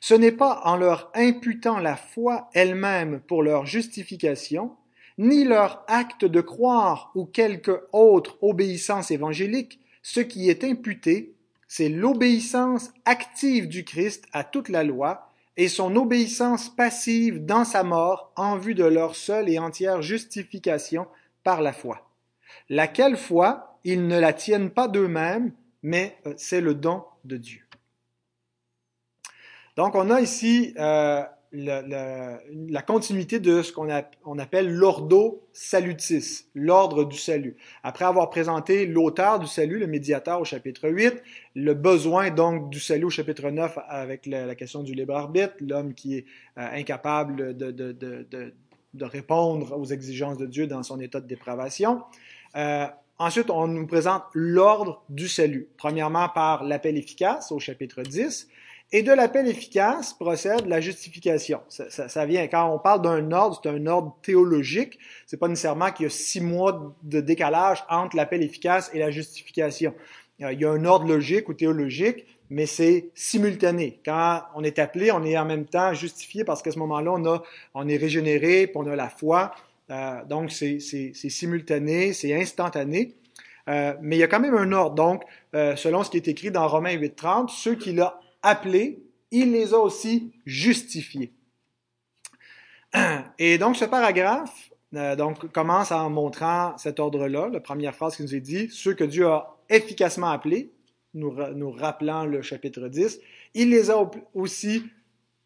Ce 0.00 0.14
n'est 0.14 0.32
pas 0.32 0.62
en 0.64 0.76
leur 0.76 1.12
imputant 1.14 1.78
la 1.78 1.96
foi 1.96 2.48
elle-même 2.54 3.20
pour 3.20 3.42
leur 3.42 3.66
justification, 3.66 4.76
ni 5.18 5.44
leur 5.44 5.84
acte 5.88 6.24
de 6.24 6.40
croire 6.40 7.12
ou 7.14 7.24
quelque 7.24 7.86
autre 7.92 8.38
obéissance 8.42 9.10
évangélique, 9.10 9.80
ce 10.02 10.20
qui 10.20 10.48
est 10.50 10.64
imputé, 10.64 11.34
c'est 11.68 11.88
l'obéissance 11.88 12.90
active 13.04 13.68
du 13.68 13.84
Christ 13.84 14.26
à 14.32 14.44
toute 14.44 14.68
la 14.68 14.84
loi 14.84 15.28
et 15.56 15.68
son 15.68 15.96
obéissance 15.96 16.68
passive 16.68 17.44
dans 17.44 17.64
sa 17.64 17.82
mort 17.82 18.32
en 18.36 18.56
vue 18.56 18.74
de 18.74 18.84
leur 18.84 19.14
seule 19.14 19.48
et 19.48 19.58
entière 19.58 20.02
justification 20.02 21.06
par 21.44 21.62
la 21.62 21.72
foi. 21.72 22.10
Laquelle 22.68 23.16
foi, 23.16 23.78
ils 23.84 24.06
ne 24.06 24.18
la 24.18 24.32
tiennent 24.32 24.70
pas 24.70 24.88
d'eux-mêmes, 24.88 25.52
mais 25.82 26.16
euh, 26.26 26.34
c'est 26.36 26.60
le 26.60 26.74
don 26.74 27.04
de 27.24 27.36
Dieu. 27.36 27.60
Donc 29.76 29.94
on 29.94 30.10
a 30.10 30.20
ici 30.20 30.74
euh, 30.78 31.22
la 31.52 32.82
continuité 32.86 33.38
de 33.38 33.62
ce 33.62 33.72
qu'on 33.72 33.88
on 34.24 34.38
appelle 34.38 34.72
l'ordo 34.72 35.42
salutis, 35.52 36.46
l'ordre 36.54 37.04
du 37.04 37.18
salut. 37.18 37.56
Après 37.82 38.04
avoir 38.04 38.30
présenté 38.30 38.86
l'auteur 38.86 39.38
du 39.38 39.46
salut, 39.46 39.78
le 39.78 39.86
médiateur 39.86 40.40
au 40.40 40.44
chapitre 40.44 40.88
8, 40.88 41.22
le 41.54 41.74
besoin 41.74 42.30
donc 42.30 42.70
du 42.70 42.80
salut 42.80 43.04
au 43.04 43.10
chapitre 43.10 43.50
9 43.50 43.78
avec 43.86 44.26
la, 44.26 44.54
question 44.54 44.82
du 44.82 44.94
libre 44.94 45.14
arbitre, 45.14 45.54
l'homme 45.60 45.92
qui 45.92 46.16
est 46.16 46.24
euh, 46.58 46.66
incapable 46.72 47.56
de, 47.56 49.04
répondre 49.04 49.78
aux 49.78 49.86
exigences 49.86 50.38
de 50.38 50.46
Dieu 50.46 50.66
dans 50.66 50.82
son 50.82 51.00
état 51.00 51.20
de 51.20 51.26
dépravation. 51.26 52.02
Euh, 52.56 52.86
ensuite, 53.18 53.50
on 53.50 53.66
nous 53.66 53.86
présente 53.86 54.22
l'ordre 54.32 55.02
du 55.10 55.28
salut. 55.28 55.68
Premièrement 55.76 56.28
par 56.28 56.64
l'appel 56.64 56.96
efficace 56.96 57.52
au 57.52 57.58
chapitre 57.58 58.02
10, 58.02 58.48
et 58.92 59.02
de 59.02 59.12
l'appel 59.12 59.48
efficace 59.48 60.12
procède 60.12 60.66
la 60.66 60.80
justification. 60.80 61.60
Ça, 61.68 61.90
ça, 61.90 62.08
ça, 62.08 62.26
vient, 62.26 62.46
quand 62.46 62.70
on 62.72 62.78
parle 62.78 63.02
d'un 63.02 63.32
ordre, 63.32 63.58
c'est 63.62 63.70
un 63.70 63.86
ordre 63.86 64.16
théologique. 64.22 64.98
C'est 65.26 65.38
pas 65.38 65.48
nécessairement 65.48 65.90
qu'il 65.90 66.04
y 66.04 66.06
a 66.06 66.10
six 66.10 66.40
mois 66.40 66.94
de 67.02 67.20
décalage 67.20 67.84
entre 67.88 68.16
l'appel 68.16 68.42
efficace 68.42 68.90
et 68.92 68.98
la 68.98 69.10
justification. 69.10 69.94
Euh, 70.42 70.52
il 70.52 70.60
y 70.60 70.64
a 70.64 70.70
un 70.70 70.84
ordre 70.84 71.06
logique 71.06 71.48
ou 71.48 71.54
théologique, 71.54 72.26
mais 72.50 72.66
c'est 72.66 73.08
simultané. 73.14 74.00
Quand 74.04 74.42
on 74.54 74.62
est 74.62 74.78
appelé, 74.78 75.10
on 75.10 75.24
est 75.24 75.38
en 75.38 75.46
même 75.46 75.64
temps 75.64 75.94
justifié 75.94 76.44
parce 76.44 76.60
qu'à 76.60 76.70
ce 76.70 76.78
moment-là, 76.78 77.12
on, 77.12 77.24
a, 77.24 77.42
on 77.74 77.88
est 77.88 77.96
régénéré, 77.96 78.66
puis 78.66 78.76
on 78.76 78.86
a 78.86 78.94
la 78.94 79.08
foi. 79.08 79.54
Euh, 79.90 80.22
donc, 80.24 80.52
c'est 80.52 80.78
simultané, 80.80 82.12
c'est 82.12 82.34
instantané. 82.34 83.14
Euh, 83.68 83.94
mais 84.00 84.16
il 84.16 84.18
y 84.18 84.22
a 84.22 84.28
quand 84.28 84.40
même 84.40 84.54
un 84.54 84.72
ordre. 84.72 84.94
Donc, 84.94 85.22
euh, 85.54 85.76
selon 85.76 86.02
ce 86.02 86.10
qui 86.10 86.16
est 86.16 86.28
écrit 86.28 86.50
dans 86.50 86.66
Romains 86.66 86.96
8.30, 86.96 87.48
ceux 87.48 87.74
qui 87.74 87.92
l'ont 87.92 88.10
appelés, 88.42 89.02
il 89.30 89.52
les 89.52 89.74
a 89.74 89.78
aussi 89.78 90.32
justifiés. 90.44 91.32
Et 93.38 93.58
donc 93.58 93.76
ce 93.76 93.84
paragraphe 93.84 94.72
euh, 94.94 95.16
donc, 95.16 95.50
commence 95.52 95.90
en 95.90 96.10
montrant 96.10 96.76
cet 96.76 97.00
ordre-là, 97.00 97.48
la 97.50 97.60
première 97.60 97.94
phrase 97.94 98.16
qui 98.16 98.22
nous 98.22 98.34
est 98.34 98.40
dit, 98.40 98.68
ceux 98.70 98.94
que 98.94 99.04
Dieu 99.04 99.26
a 99.26 99.56
efficacement 99.70 100.30
appelés, 100.30 100.70
nous, 101.14 101.34
nous 101.54 101.70
rappelant 101.70 102.26
le 102.26 102.42
chapitre 102.42 102.88
10, 102.88 103.18
il 103.54 103.70
les 103.70 103.90
a 103.90 104.10
aussi 104.34 104.84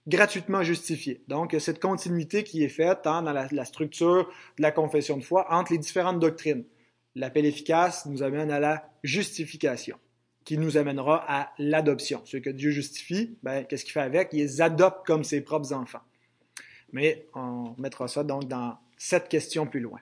gratuitement 0.08 0.62
justifiés. 0.62 1.22
Donc, 1.28 1.54
cette 1.58 1.80
continuité 1.80 2.44
qui 2.44 2.64
est 2.64 2.68
faite 2.68 3.00
dans 3.04 3.20
la, 3.20 3.48
la, 3.50 3.64
structure 3.64 4.28
de 4.58 4.62
la 4.62 4.72
confession 4.72 5.16
de 5.16 5.22
foi 5.22 5.46
entre 5.52 5.72
les 5.72 5.78
différentes 5.78 6.20
doctrines. 6.20 6.64
L'appel 7.14 7.46
efficace 7.46 8.06
nous 8.06 8.22
amène 8.22 8.50
à 8.50 8.60
la 8.60 8.88
justification, 9.02 9.96
qui 10.46 10.56
nous 10.56 10.78
amènera 10.78 11.24
à 11.28 11.52
l'adoption. 11.58 12.22
Ceux 12.24 12.38
que 12.38 12.48
Dieu 12.48 12.70
justifie, 12.70 13.36
ben, 13.42 13.64
qu'est-ce 13.64 13.84
qu'il 13.84 13.92
fait 13.92 14.00
avec? 14.00 14.28
Il 14.32 14.38
les 14.38 14.62
adopte 14.62 15.04
comme 15.04 15.24
ses 15.24 15.40
propres 15.42 15.72
enfants. 15.74 16.00
Mais 16.92 17.26
on 17.34 17.74
mettra 17.78 18.06
ça 18.06 18.22
donc 18.22 18.46
dans 18.46 18.78
cette 18.96 19.28
question 19.28 19.66
plus 19.66 19.80
loin. 19.80 19.98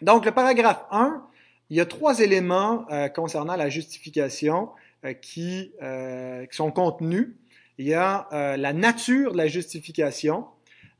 Donc, 0.00 0.24
le 0.24 0.30
paragraphe 0.30 0.84
1, 0.92 1.26
il 1.68 1.76
y 1.76 1.80
a 1.80 1.86
trois 1.86 2.20
éléments 2.20 2.86
euh, 2.90 3.08
concernant 3.08 3.56
la 3.56 3.68
justification 3.68 4.70
euh, 5.04 5.14
qui, 5.14 5.72
euh, 5.82 6.46
qui, 6.46 6.56
sont 6.56 6.70
contenus. 6.70 7.34
Il 7.78 7.86
y 7.86 7.94
a 7.94 8.28
euh, 8.32 8.56
la 8.56 8.72
nature 8.72 9.32
de 9.32 9.36
la 9.36 9.48
justification, 9.48 10.46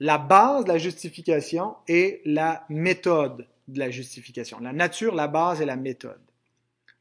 la 0.00 0.18
base 0.18 0.64
de 0.64 0.70
la 0.70 0.78
justification 0.78 1.76
et 1.86 2.20
la 2.24 2.64
méthode 2.68 3.46
de 3.68 3.78
la 3.78 3.90
justification. 3.90 4.58
La 4.58 4.72
nature, 4.72 5.14
la 5.14 5.28
base 5.28 5.62
et 5.62 5.64
la 5.64 5.76
méthode. 5.76 6.20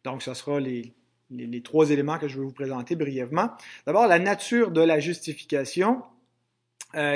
Donc, 0.03 0.21
ce 0.21 0.35
sera 0.35 0.59
les, 0.59 0.93
les, 1.29 1.61
trois 1.61 1.89
éléments 1.89 2.17
que 2.17 2.27
je 2.27 2.37
vais 2.37 2.45
vous 2.45 2.51
présenter 2.51 2.95
brièvement. 2.95 3.49
D'abord, 3.85 4.07
la 4.07 4.19
nature 4.19 4.71
de 4.71 4.81
la 4.81 4.99
justification, 4.99 6.03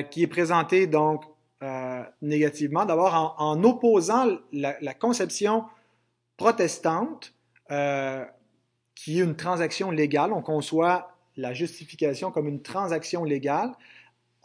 qui 0.09 0.23
est 0.23 0.27
présentée 0.27 0.87
donc 0.87 1.23
euh, 1.63 2.03
négativement. 2.21 2.85
D'abord, 2.85 3.35
en, 3.39 3.63
opposant 3.63 4.27
la, 4.53 4.93
conception 4.93 5.65
protestante, 6.37 7.33
euh, 7.71 8.23
qui 8.93 9.19
est 9.19 9.23
une 9.23 9.35
transaction 9.35 9.89
légale, 9.89 10.33
on 10.33 10.43
conçoit 10.43 11.15
la 11.35 11.53
justification 11.53 12.29
comme 12.29 12.47
une 12.47 12.61
transaction 12.61 13.23
légale, 13.23 13.71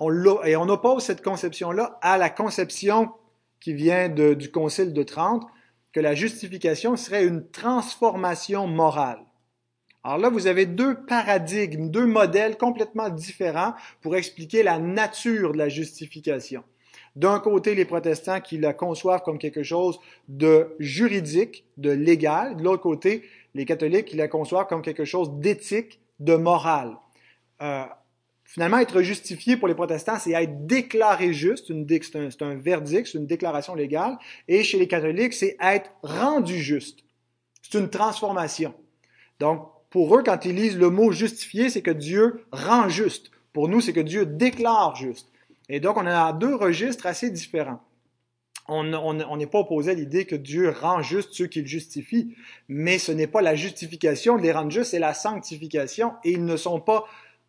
et 0.01 0.57
on 0.57 0.69
oppose 0.71 1.05
cette 1.05 1.23
conception-là 1.23 1.99
à 2.01 2.17
la 2.17 2.31
conception 2.31 3.13
qui 3.61 3.75
vient 3.75 4.09
du 4.09 4.51
Concile 4.51 4.95
de 4.95 5.03
Trente, 5.03 5.47
que 5.93 6.01
la 6.01 6.15
justification 6.15 6.97
serait 6.97 7.27
une 7.27 7.47
transformation 7.51 8.67
morale. 8.67 9.21
Alors 10.05 10.19
là, 10.19 10.31
vous 10.31 10.49
avez 10.49 10.67
deux 10.67 10.97
paradigmes, 11.05 11.89
deux 11.89 12.07
modèles 12.07 12.57
complètement 12.57 13.09
différents 13.09 13.75
pour 14.01 14.17
expliquer 14.17 14.63
la 14.63 14.79
nature 14.79 15.53
de 15.53 15.59
la 15.59 15.69
justification. 15.69 16.65
D'un 17.15 17.39
côté, 17.41 17.75
les 17.75 17.85
protestants 17.85 18.41
qui 18.41 18.59
la 18.59 18.73
conçoivent 18.73 19.23
comme 19.23 19.39
quelque 19.39 19.63
chose 19.63 20.01
de 20.29 20.75
juridique, 20.79 21.65
de 21.77 21.91
légal. 21.91 22.57
De 22.57 22.65
l'autre 22.65 22.83
côté, 22.83 23.23
les 23.55 23.65
catholiques 23.65 24.07
qui 24.07 24.17
la 24.17 24.29
conçoivent 24.29 24.67
comme 24.67 24.83
quelque 24.83 25.05
chose 25.05 25.31
d'éthique, 25.35 26.01
de 26.21 26.35
moral. 26.35 26.97
Euh, 27.61 27.85
finalement, 28.45 28.79
être 28.79 29.03
justifié 29.03 29.57
pour 29.57 29.69
les 29.69 29.75
protestants, 29.75 30.19
c'est 30.19 30.33
être 30.33 30.67
déclaré 30.67 31.33
juste, 31.33 31.67
c'est 31.69 32.17
un, 32.17 32.49
un, 32.49 32.55
verdict, 32.57 33.07
c'est 33.07 33.19
une 33.19 33.27
déclaration 33.27 33.75
légale. 33.75 34.19
Et 34.49 34.65
chez 34.65 34.79
les 34.79 34.89
catholiques, 34.89 35.35
c'est 35.35 35.57
être 35.61 35.91
rendu 36.03 36.59
juste. 36.59 37.05
C'est 37.63 37.79
une 37.79 37.91
transformation. 37.91 38.75
Donc, 39.39 39.69
pour 39.93 40.17
eux, 40.17 40.23
quand 40.25 40.47
ils 40.47 40.57
lisent 40.57 40.79
le 40.79 40.89
mot 40.89 41.13
justifié, 41.13 41.69
c'est 41.69 41.83
que 41.83 41.91
Dieu 41.91 42.47
rend 42.51 42.89
juste. 42.89 43.31
Pour 43.53 43.69
nous, 43.69 43.83
c'est 43.83 43.93
que 43.93 44.01
Dieu 44.01 44.25
déclare 44.25 44.97
juste. 44.97 45.29
Et 45.69 45.81
donc, 45.81 45.99
on 45.99 46.07
a 46.07 46.33
deux 46.33 46.55
registres 46.55 47.05
assez 47.05 47.31
différents. 47.31 47.83
On 48.69 49.37
n'est 49.37 49.47
pas 49.47 49.59
opposé 49.59 49.91
à 49.91 49.95
l'idée 49.95 50.25
que 50.25 50.35
Dieu 50.35 50.71
rend 50.71 51.03
juste 51.03 51.35
ceux 51.35 51.47
qu'il 51.47 51.67
justifie, 51.67 52.35
mais 52.69 52.99
ce 52.99 53.13
n'est 53.13 53.27
pas 53.27 53.43
la 53.43 53.55
justification 53.55 54.39
de 54.39 54.43
les 54.43 54.51
rendre 54.51 54.71
justes, 54.71 54.93
c'est 54.93 54.99
la 54.99 55.13
sanctification, 55.13 56.15
et 56.25 56.31
ils 56.33 56.45
ne 56.45 56.57
sont 56.57 56.81
pas 56.81 57.05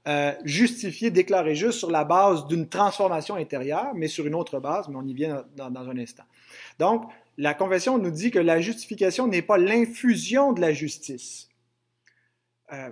euh, 0.09 0.33
justifiés, 0.43 1.12
déclarés 1.12 1.55
justes 1.55 1.79
sur 1.79 1.91
la 1.91 2.03
base 2.03 2.45
d'une 2.47 2.67
transformation 2.67 3.35
intérieure, 3.35 3.93
mais 3.95 4.09
sur 4.09 4.27
une 4.27 4.35
autre 4.35 4.59
base, 4.59 4.89
mais 4.89 4.97
on 4.97 5.07
y 5.07 5.13
vient 5.13 5.45
dans, 5.55 5.69
dans 5.69 5.88
un 5.88 5.97
instant. 5.97 6.23
Donc, 6.77 7.09
la 7.38 7.53
Confession 7.53 7.97
nous 8.00 8.12
dit 8.12 8.31
que 8.31 8.39
la 8.39 8.59
justification 8.59 9.27
n'est 9.27 9.41
pas 9.41 9.57
l'infusion 9.57 10.51
de 10.51 10.59
la 10.59 10.73
justice. 10.73 11.47
Euh, 12.74 12.89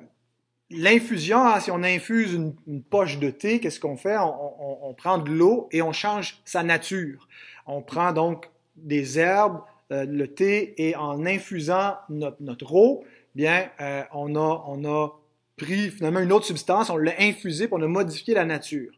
L'infusion, 0.73 1.45
hein, 1.45 1.59
si 1.59 1.69
on 1.69 1.83
infuse 1.83 2.33
une, 2.33 2.81
poche 2.81 3.19
de 3.19 3.29
thé, 3.29 3.59
qu'est-ce 3.59 3.81
qu'on 3.81 3.97
fait? 3.97 4.15
On, 4.17 4.93
prend 4.97 5.17
de 5.17 5.29
l'eau 5.29 5.67
et 5.73 5.81
on 5.81 5.91
change 5.91 6.39
sa 6.45 6.63
nature. 6.63 7.27
On 7.67 7.81
prend 7.81 8.13
donc 8.13 8.49
des 8.77 9.19
herbes, 9.19 9.59
euh, 9.91 10.05
le 10.05 10.29
thé, 10.29 10.73
et 10.77 10.95
en 10.95 11.25
infusant 11.25 11.97
notre, 12.09 12.73
eau, 12.73 13.03
bien, 13.35 13.69
euh, 13.81 14.03
on, 14.13 14.33
a, 14.35 15.09
pris 15.57 15.89
finalement 15.89 16.21
une 16.21 16.31
autre 16.31 16.45
substance, 16.45 16.89
on 16.89 16.95
l'a 16.95 17.19
infusé 17.19 17.67
pour 17.67 17.77
on 17.77 17.81
a 17.81 17.87
modifié 17.87 18.33
la 18.33 18.45
nature. 18.45 18.93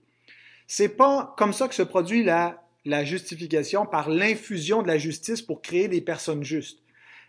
C'est 0.68 0.90
pas 0.90 1.34
comme 1.40 1.54
ça 1.54 1.68
que 1.68 1.74
se 1.74 1.82
produit 1.82 2.24
la 2.24 3.04
justification 3.04 3.88
par 3.88 4.12
l'infusion 4.12 4.84
de 4.84 4.88
la 4.88 5.00
justice 5.00 5.42
pour 5.42 5.64
créer 5.64 5.88
des 5.88 6.02
personnes 6.02 6.44
justes. 6.44 6.83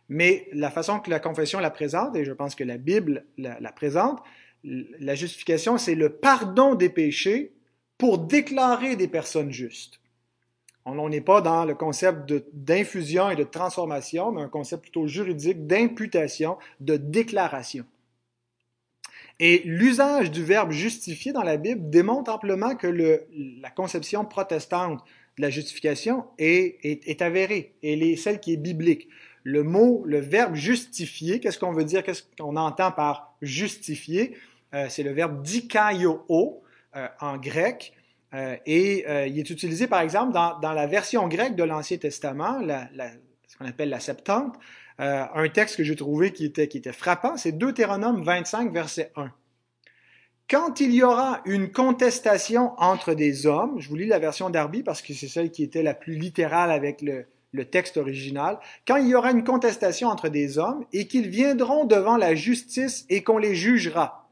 Mais 0.08 0.48
la 0.52 0.70
façon 0.70 1.00
que 1.00 1.10
la 1.10 1.20
confession 1.20 1.60
la 1.60 1.70
présente, 1.70 2.16
et 2.16 2.24
je 2.24 2.32
pense 2.32 2.54
que 2.54 2.64
la 2.64 2.76
Bible 2.76 3.24
la, 3.38 3.72
présente, 3.72 4.22
la 4.64 5.14
justification, 5.14 5.78
c'est 5.78 5.94
le 5.94 6.10
pardon 6.10 6.74
des 6.74 6.88
péchés 6.88 7.52
pour 7.98 8.18
déclarer 8.18 8.96
des 8.96 9.08
personnes 9.08 9.52
justes. 9.52 10.00
On 10.86 11.08
n'est 11.08 11.22
pas 11.22 11.40
dans 11.40 11.64
le 11.64 11.74
concept 11.74 12.30
d'infusion 12.52 13.30
et 13.30 13.36
de 13.36 13.44
transformation, 13.44 14.32
mais 14.32 14.42
un 14.42 14.48
concept 14.48 14.82
plutôt 14.82 15.06
juridique 15.06 15.66
d'imputation, 15.66 16.58
de 16.80 16.98
déclaration. 16.98 17.86
Et 19.40 19.62
l'usage 19.64 20.30
du 20.30 20.44
verbe 20.44 20.70
justifier 20.70 21.32
dans 21.32 21.42
la 21.42 21.56
Bible 21.56 21.88
démontre 21.88 22.30
amplement 22.30 22.76
que 22.76 22.86
la 22.86 23.70
conception 23.70 24.24
protestante 24.26 25.02
de 25.38 25.42
la 25.42 25.50
justification 25.50 26.24
est, 26.38 27.22
avérée, 27.22 27.74
et 27.82 28.12
est 28.12 28.16
celle 28.16 28.38
qui 28.38 28.52
est 28.52 28.58
biblique 28.58 29.08
le 29.44 29.62
mot, 29.62 30.02
le 30.06 30.18
verbe 30.18 30.54
justifier, 30.54 31.38
qu'est-ce 31.38 31.58
qu'on 31.58 31.72
veut 31.72 31.84
dire, 31.84 32.02
qu'est-ce 32.02 32.24
qu'on 32.38 32.56
entend 32.56 32.90
par 32.90 33.36
justifier? 33.42 34.36
Euh, 34.74 34.86
c'est 34.88 35.02
le 35.02 35.12
verbe 35.12 35.42
dikaio 35.42 36.24
euh, 36.96 37.08
en 37.20 37.36
grec. 37.36 37.92
Euh, 38.34 38.56
et 38.66 39.04
euh, 39.08 39.26
il 39.26 39.38
est 39.38 39.50
utilisé, 39.50 39.86
par 39.86 40.00
exemple, 40.00 40.32
dans, 40.32 40.58
dans 40.58 40.72
la 40.72 40.86
version 40.86 41.28
grecque 41.28 41.54
de 41.54 41.62
l'Ancien 41.62 41.98
Testament, 41.98 42.58
la, 42.58 42.88
la, 42.94 43.10
ce 43.46 43.56
qu'on 43.56 43.66
appelle 43.66 43.90
la 43.90 44.00
Septante. 44.00 44.56
Euh, 45.00 45.24
un 45.34 45.48
texte 45.48 45.76
que 45.76 45.84
j'ai 45.84 45.94
trouvé 45.94 46.32
qui 46.32 46.44
était, 46.44 46.66
qui 46.66 46.78
était 46.78 46.92
frappant, 46.92 47.36
c'est 47.36 47.52
Deutéronome 47.52 48.22
25, 48.22 48.72
verset 48.72 49.12
1. 49.16 49.30
Quand 50.48 50.80
il 50.80 50.92
y 50.92 51.02
aura 51.02 51.40
une 51.46 51.70
contestation 51.70 52.72
entre 52.78 53.14
des 53.14 53.46
hommes, 53.46 53.80
je 53.80 53.88
vous 53.88 53.96
lis 53.96 54.06
la 54.06 54.18
version 54.18 54.50
d'Arby 54.50 54.82
parce 54.82 55.00
que 55.00 55.14
c'est 55.14 55.28
celle 55.28 55.50
qui 55.50 55.62
était 55.62 55.82
la 55.82 55.94
plus 55.94 56.16
littérale 56.16 56.70
avec 56.70 57.02
le, 57.02 57.26
le 57.54 57.64
texte 57.64 57.96
original, 57.96 58.58
quand 58.86 58.96
il 58.96 59.06
y 59.06 59.14
aura 59.14 59.30
une 59.30 59.44
contestation 59.44 60.08
entre 60.08 60.28
des 60.28 60.58
hommes 60.58 60.84
et 60.92 61.06
qu'ils 61.06 61.28
viendront 61.28 61.84
devant 61.84 62.16
la 62.16 62.34
justice 62.34 63.06
et 63.08 63.22
qu'on 63.22 63.38
les 63.38 63.54
jugera, 63.54 64.28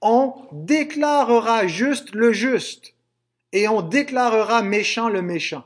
on 0.00 0.34
déclarera 0.52 1.66
juste 1.66 2.14
le 2.14 2.32
juste 2.32 2.94
et 3.52 3.66
on 3.66 3.82
déclarera 3.82 4.62
méchant 4.62 5.08
le 5.08 5.20
méchant. 5.20 5.64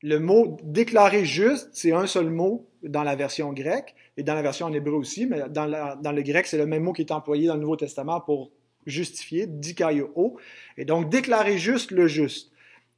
Le 0.00 0.20
mot 0.20 0.58
déclarer 0.62 1.24
juste, 1.24 1.70
c'est 1.72 1.92
un 1.92 2.06
seul 2.06 2.30
mot 2.30 2.68
dans 2.84 3.02
la 3.02 3.16
version 3.16 3.52
grecque 3.52 3.96
et 4.16 4.22
dans 4.22 4.34
la 4.34 4.42
version 4.42 4.66
en 4.66 4.72
hébreu 4.72 4.94
aussi, 4.94 5.26
mais 5.26 5.48
dans, 5.50 5.66
le 5.66 6.22
grec, 6.22 6.46
c'est 6.46 6.56
le 6.56 6.66
même 6.66 6.84
mot 6.84 6.92
qui 6.92 7.02
est 7.02 7.10
employé 7.10 7.48
dans 7.48 7.54
le 7.54 7.60
Nouveau 7.60 7.76
Testament 7.76 8.20
pour 8.20 8.52
justifier, 8.86 9.48
dikaio, 9.48 10.36
et 10.76 10.84
donc 10.84 11.10
déclarer 11.10 11.58
juste 11.58 11.90
le 11.90 12.06
juste. 12.06 12.52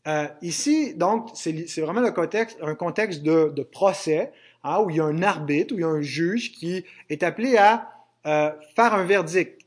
Euh, 0.06 0.26
ici, 0.42 0.94
donc, 0.94 1.30
c'est 1.34 1.80
vraiment 1.80 2.00
le 2.00 2.12
contexte, 2.12 2.58
un 2.62 2.74
contexte 2.74 3.22
de, 3.22 3.52
de 3.54 3.62
procès, 3.62 4.32
hein, 4.64 4.80
où 4.80 4.90
il 4.90 4.96
y 4.96 5.00
a 5.00 5.04
un 5.04 5.22
arbitre, 5.22 5.74
où 5.74 5.78
il 5.78 5.82
y 5.82 5.84
a 5.84 5.88
un 5.88 6.00
juge 6.00 6.52
qui 6.52 6.84
est 7.10 7.22
appelé 7.22 7.56
à 7.56 7.90
euh, 8.26 8.50
faire 8.74 8.94
un 8.94 9.04
verdict. 9.04 9.62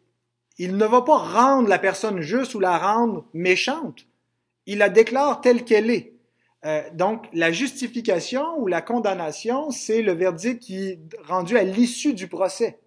Il 0.57 0.77
ne 0.77 0.85
va 0.85 1.01
pas 1.01 1.17
rendre 1.17 1.67
la 1.67 1.79
personne 1.79 2.21
juste 2.21 2.55
ou 2.55 2.59
la 2.59 2.77
rendre 2.77 3.25
méchante. 3.33 4.05
Il 4.65 4.79
la 4.79 4.89
déclare 4.89 5.41
telle 5.41 5.63
qu'elle 5.63 5.89
est. 5.89 6.13
Euh, 6.65 6.83
donc, 6.93 7.25
la 7.33 7.51
justification 7.51 8.59
ou 8.59 8.67
la 8.67 8.81
condamnation, 8.81 9.71
c'est 9.71 10.01
le 10.01 10.13
verdict 10.13 10.61
qui 10.61 10.89
est 10.89 10.99
rendu 11.27 11.57
à 11.57 11.63
l'issue 11.63 12.13
du 12.13 12.27
procès. 12.27 12.80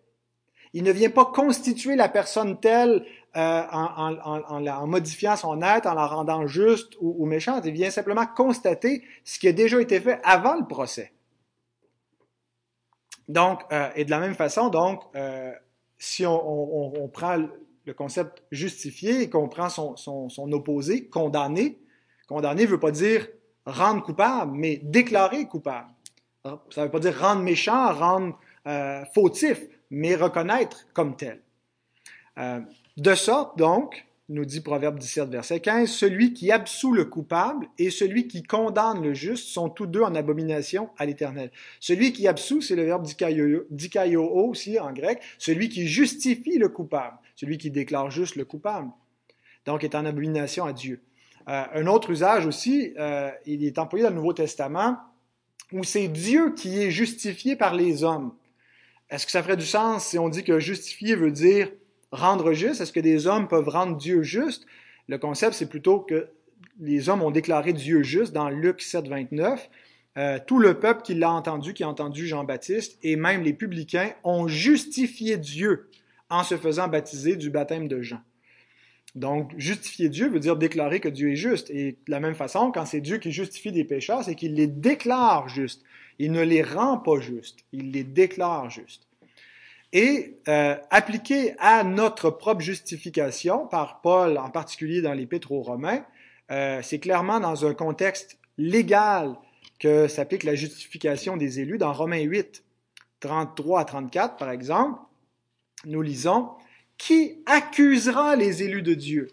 Il 0.75 0.83
ne 0.83 0.91
vient 0.91 1.11
pas 1.11 1.27
constituer 1.27 1.95
la 1.95 2.09
personne 2.09 2.59
telle 2.59 3.07
euh, 3.37 3.63
en, 3.71 4.87
modifiant 4.89 5.37
son 5.37 5.63
être, 5.63 5.87
en 5.87 5.95
la 5.95 6.07
rendant 6.07 6.49
juste 6.49 6.95
ou, 7.01 7.25
méchante. 7.27 7.65
Il 7.65 7.73
vient 7.73 7.91
simplement 7.91 8.27
constater 8.27 9.05
ce 9.23 9.39
qui 9.39 9.47
a 9.47 9.53
déjà 9.53 9.81
été 9.81 10.01
fait 10.01 10.21
avant 10.25 10.57
le 10.57 10.67
procès. 10.67 11.13
Donc, 13.29 13.61
euh, 13.73 13.89
et 13.95 14.05
de 14.05 14.11
la 14.11 14.19
même 14.19 14.35
façon, 14.35 14.69
donc, 14.69 15.01
euh, 15.15 15.53
si 15.97 16.27
on, 16.27 17.09
prend 17.13 17.37
le 17.85 17.95
concept 17.95 18.43
justifié 18.51 19.23
et 19.23 19.31
qu'on 19.31 19.49
prend 19.49 19.69
son, 19.69 20.53
opposé, 20.53 21.07
condamné, 21.07 21.79
condamné 22.27 22.65
ne 22.65 22.69
veut 22.69 22.81
pas 22.81 22.91
dire 22.91 23.29
rendre 23.65 24.03
coupable, 24.03 24.53
mais 24.57 24.81
déclarer 24.83 25.47
coupable. 25.47 25.89
Ça 26.45 26.81
ne 26.81 26.87
veut 26.87 26.91
pas 26.91 26.99
dire 26.99 27.17
rendre 27.17 27.43
méchant, 27.43 27.95
rendre 27.95 28.39
fautif, 29.15 29.61
mais 29.95 30.15
reconnaître 30.17 30.87
comme 30.93 31.17
tel. 31.17 31.41
Euh, 32.39 32.61
de 32.97 33.15
sorte, 33.15 33.57
donc, 33.59 34.07
nous 34.29 34.45
dit 34.45 34.61
Proverbe 34.61 34.99
17, 34.99 35.29
verset 35.29 35.61
15, 35.61 35.91
celui 35.91 36.33
qui 36.33 36.51
absout 36.51 36.93
le 36.93 37.05
coupable 37.05 37.67
et 37.79 37.91
celui 37.91 38.27
qui 38.27 38.43
condamne 38.43 39.03
le 39.03 39.13
juste 39.13 39.49
sont 39.49 39.69
tous 39.69 39.87
deux 39.87 40.03
en 40.03 40.15
abomination 40.15 40.91
à 40.97 41.05
l'Éternel. 41.05 41.51
Celui 41.79 42.13
qui 42.13 42.27
absout, 42.27 42.63
c'est 42.63 42.77
le 42.77 42.85
verbe 42.85 43.05
dikaio 43.05 44.23
aussi 44.31 44.81
en 44.81 44.93
grec, 44.93 45.21
celui 45.39 45.69
qui 45.69 45.87
justifie 45.87 46.59
le 46.59 46.69
coupable, 46.69 47.19
celui 47.37 47.59
qui 47.59 47.71
déclare 47.71 48.11
juste 48.11 48.37
le 48.37 48.45
coupable, 48.45 48.91
donc 49.67 49.85
est 49.85 49.95
en 49.95 50.07
abomination 50.07 50.65
à 50.65 50.73
Dieu. 50.73 51.03
Euh, 51.49 51.65
un 51.75 51.87
autre 51.87 52.11
usage 52.11 52.47
aussi, 52.47 52.95
euh, 52.99 53.31
il 53.45 53.65
est 53.65 53.79
employé 53.79 54.05
dans 54.05 54.11
le 54.11 54.17
Nouveau 54.17 54.33
Testament, 54.33 54.97
où 55.73 55.85
c'est 55.85 56.09
Dieu 56.09 56.55
qui 56.55 56.81
est 56.81 56.91
justifié 56.91 57.57
par 57.57 57.75
les 57.75 58.05
hommes. 58.05 58.33
Est-ce 59.11 59.27
que 59.27 59.33
ça 59.33 59.43
ferait 59.43 59.57
du 59.57 59.67
sens 59.67 60.07
si 60.07 60.19
on 60.19 60.29
dit 60.29 60.45
que 60.45 60.59
justifier 60.59 61.15
veut 61.15 61.31
dire 61.31 61.71
rendre 62.11 62.53
juste? 62.53 62.81
Est-ce 62.81 62.93
que 62.93 63.01
des 63.01 63.27
hommes 63.27 63.49
peuvent 63.49 63.69
rendre 63.69 63.97
Dieu 63.97 64.23
juste? 64.23 64.67
Le 65.09 65.19
concept, 65.19 65.55
c'est 65.55 65.69
plutôt 65.69 66.01
que 66.01 66.29
les 66.81 67.09
hommes 67.09 67.23
ont 67.23 67.31
déclaré 67.31 67.73
Dieu 67.73 68.03
juste 68.03 68.33
dans 68.33 68.49
Luc 68.49 68.81
7, 68.81 69.09
29. 69.09 69.69
Euh, 70.17 70.39
tout 70.47 70.59
le 70.59 70.79
peuple 70.79 71.03
qui 71.03 71.15
l'a 71.15 71.31
entendu, 71.31 71.75
qui 71.75 71.83
a 71.83 71.89
entendu 71.89 72.27
Jean-Baptiste, 72.27 72.99
et 73.03 73.17
même 73.17 73.43
les 73.43 73.53
publicains, 73.53 74.13
ont 74.23 74.47
justifié 74.47 75.37
Dieu 75.37 75.91
en 76.31 76.45
se 76.45 76.57
faisant 76.57 76.89
baptiser 76.89 77.37
du 77.37 77.51
baptême 77.51 77.89
de 77.89 78.01
Jean. 78.01 78.21
Donc, 79.15 79.53
justifier 79.57 80.09
Dieu 80.09 80.29
veut 80.29 80.41
dire 80.41 80.57
déclarer 80.57 81.01
que 81.01 81.09
Dieu 81.09 81.33
est 81.33 81.37
juste. 81.37 81.71
Et 81.71 81.93
de 81.93 82.11
la 82.11 82.21
même 82.21 82.35
façon, 82.35 82.73
quand 82.73 82.85
c'est 82.85 83.01
Dieu 83.01 83.19
qui 83.19 83.31
justifie 83.31 83.71
des 83.71 83.85
pécheurs, 83.85 84.25
c'est 84.25 84.35
qu'il 84.35 84.55
les 84.55 84.67
déclare 84.67 85.49
justes. 85.49 85.83
Il 86.19 86.33
ne 86.33 86.43
les 86.43 86.63
rend 86.63 86.99
pas 86.99 87.21
justes, 87.21 87.61
il 87.73 87.91
les 87.91 88.05
déclare 88.05 88.71
justes 88.71 89.09
et 89.95 90.41
euh, 90.49 90.77
appliqué 90.91 91.55
à 91.59 91.85
notre 91.85 92.29
propre 92.29 92.61
justification 92.61 93.69
par 93.69 94.01
Paul, 94.01 94.37
en 94.39 94.51
particulier 94.51 95.01
dans 95.01 95.13
l'Épître 95.15 95.53
aux 95.53 95.63
Romains, 95.63 96.05
euh, 96.51 96.81
c'est 96.83 96.99
clairement 96.99 97.39
dans 97.39 97.65
un 97.65 97.75
contexte 97.75 98.39
légal 98.59 99.37
que 99.79 100.09
s'applique 100.09 100.43
la 100.43 100.57
justification 100.57 101.37
des 101.37 101.61
élus. 101.61 101.79
Dans 101.79 101.93
Romains 101.93 102.23
8, 102.23 102.65
33 103.21 103.81
à 103.81 103.85
34, 103.85 104.37
par 104.37 104.51
exemple, 104.51 104.99
nous 105.87 106.03
lisons 106.03 106.51
Qui 106.99 107.43
accusera 107.47 108.35
les 108.35 108.65
élus 108.65 108.83
de 108.83 108.95
Dieu? 108.95 109.29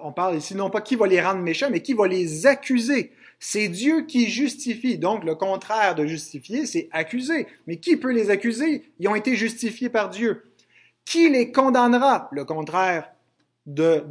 On 0.00 0.12
parle 0.12 0.36
ici 0.36 0.54
non 0.54 0.70
pas 0.70 0.80
qui 0.80 0.94
va 0.94 1.06
les 1.06 1.20
rendre 1.20 1.40
méchants, 1.40 1.68
mais 1.70 1.82
qui 1.82 1.92
va 1.92 2.06
les 2.06 2.46
accuser. 2.46 3.12
C'est 3.40 3.68
Dieu 3.68 4.02
qui 4.06 4.28
justifie. 4.28 4.98
Donc, 4.98 5.24
le 5.24 5.34
contraire 5.34 5.94
de 5.94 6.06
justifier, 6.06 6.66
c'est 6.66 6.88
accuser. 6.92 7.46
Mais 7.66 7.78
qui 7.78 7.96
peut 7.96 8.12
les 8.12 8.30
accuser? 8.30 8.84
Ils 8.98 9.08
ont 9.08 9.14
été 9.14 9.34
justifiés 9.34 9.88
par 9.88 10.10
Dieu. 10.10 10.44
Qui 11.04 11.28
les 11.28 11.50
condamnera? 11.50 12.28
Le 12.32 12.44
contraire 12.44 13.10
de, 13.66 14.04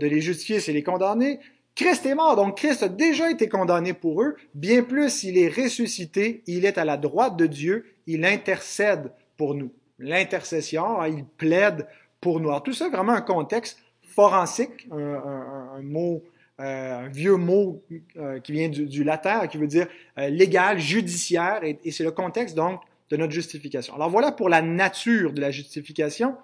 les 0.00 0.20
justifier, 0.20 0.60
c'est 0.60 0.72
les 0.72 0.82
condamner. 0.82 1.40
Christ 1.74 2.06
est 2.06 2.14
mort, 2.14 2.36
donc 2.36 2.56
Christ 2.56 2.82
a 2.82 2.88
déjà 2.88 3.30
été 3.30 3.48
condamné 3.48 3.92
pour 3.92 4.22
eux. 4.22 4.36
Bien 4.54 4.82
plus, 4.82 5.24
il 5.24 5.36
est 5.36 5.48
ressuscité, 5.48 6.42
il 6.46 6.64
est 6.64 6.78
à 6.78 6.86
la 6.86 6.96
droite 6.96 7.36
de 7.36 7.46
Dieu, 7.46 7.84
il 8.06 8.24
intercède 8.24 9.12
pour 9.36 9.54
nous. 9.54 9.70
L'intercession, 9.98 11.00
hein, 11.00 11.08
il 11.08 11.24
plaide 11.24 11.86
pour 12.20 12.40
nous. 12.40 12.48
Alors 12.48 12.62
tout 12.62 12.72
ça, 12.72 12.88
vraiment 12.88 13.12
un 13.12 13.20
contexte 13.20 13.78
forensique, 14.16 14.88
un 14.90 15.82
mot 15.82 16.24
euh, 16.58 17.08
vieux 17.12 17.36
mot 17.36 17.84
euh, 18.16 18.40
qui 18.40 18.52
vient 18.52 18.70
du, 18.70 19.04
latin, 19.04 19.46
qui 19.46 19.58
veut 19.58 19.66
dire 19.66 19.88
euh, 20.16 20.30
légal, 20.30 20.78
judiciaire, 20.78 21.62
et, 21.62 21.78
c'est 21.90 22.02
le 22.02 22.12
contexte 22.12 22.56
donc 22.56 22.80
de 23.10 23.18
notre 23.18 23.34
justification. 23.34 23.94
Alors 23.94 24.08
voilà 24.08 24.32
pour 24.32 24.48
la 24.48 24.62
nature 24.62 25.34
de 25.34 25.40
la 25.42 25.50
justification. 25.50 26.34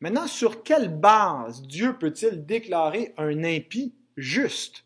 Maintenant, 0.00 0.26
sur 0.26 0.64
quelle 0.64 0.88
base 0.88 1.62
Dieu 1.62 1.96
peut-il 1.96 2.44
déclarer 2.44 3.14
un 3.16 3.44
impie 3.44 3.94
juste? 4.16 4.84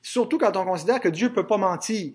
surtout 0.00 0.38
quand 0.38 0.56
on 0.56 0.64
considère 0.64 0.98
que 0.98 1.08
Dieu 1.08 1.28
ne 1.28 1.34
peut 1.34 1.46
pas 1.46 1.58
mentir, 1.58 2.12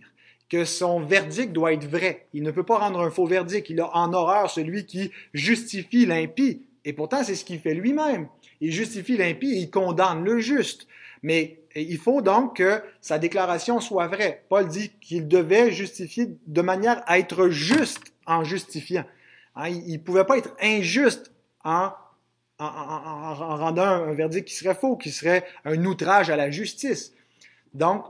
que 0.49 0.65
son 0.65 1.01
verdict 1.01 1.53
doit 1.53 1.73
être 1.73 1.85
vrai. 1.85 2.25
Il 2.33 2.41
ne 2.41 2.49
peut 2.49 2.63
pas 2.63 2.79
rendre 2.79 2.99
un 2.99 3.11
faux 3.11 3.27
verdict. 3.27 3.69
Il 3.69 3.79
a 3.79 3.95
en 3.95 4.11
horreur 4.11 4.49
celui 4.49 4.87
qui 4.87 5.11
justifie 5.31 6.07
l'impie. 6.07 6.65
Et 6.85 6.93
pourtant, 6.93 7.23
c'est 7.23 7.35
ce 7.35 7.43
qu'il 7.43 7.59
fait 7.59 7.73
lui-même. 7.73 8.27
Il 8.61 8.71
justifie 8.71 9.17
l'impie 9.17 9.51
et 9.51 9.57
il 9.57 9.69
condamne 9.71 10.23
le 10.23 10.39
juste. 10.39 10.87
Mais 11.23 11.59
il 11.75 11.97
faut 11.97 12.21
donc 12.21 12.57
que 12.57 12.81
sa 13.01 13.17
déclaration 13.17 13.79
soit 13.79 14.07
vraie. 14.07 14.45
Paul 14.47 14.67
dit 14.67 14.91
qu'il 15.01 15.27
devait 15.27 15.71
justifier 15.71 16.37
de 16.45 16.61
manière 16.61 17.01
à 17.07 17.19
être 17.19 17.49
juste 17.49 18.13
en 18.27 18.43
justifiant. 18.43 19.05
Hein, 19.55 19.69
il 19.69 19.93
ne 19.93 19.97
pouvait 19.97 20.25
pas 20.25 20.37
être 20.37 20.55
injuste 20.61 21.31
en, 21.63 21.91
rendant 22.59 23.81
un 23.83 24.13
verdict 24.13 24.47
qui 24.47 24.55
serait 24.55 24.75
faux, 24.75 24.95
qui 24.95 25.11
serait 25.11 25.43
un 25.65 25.83
outrage 25.83 26.29
à 26.29 26.35
la 26.35 26.51
justice. 26.51 27.13
Donc, 27.73 28.05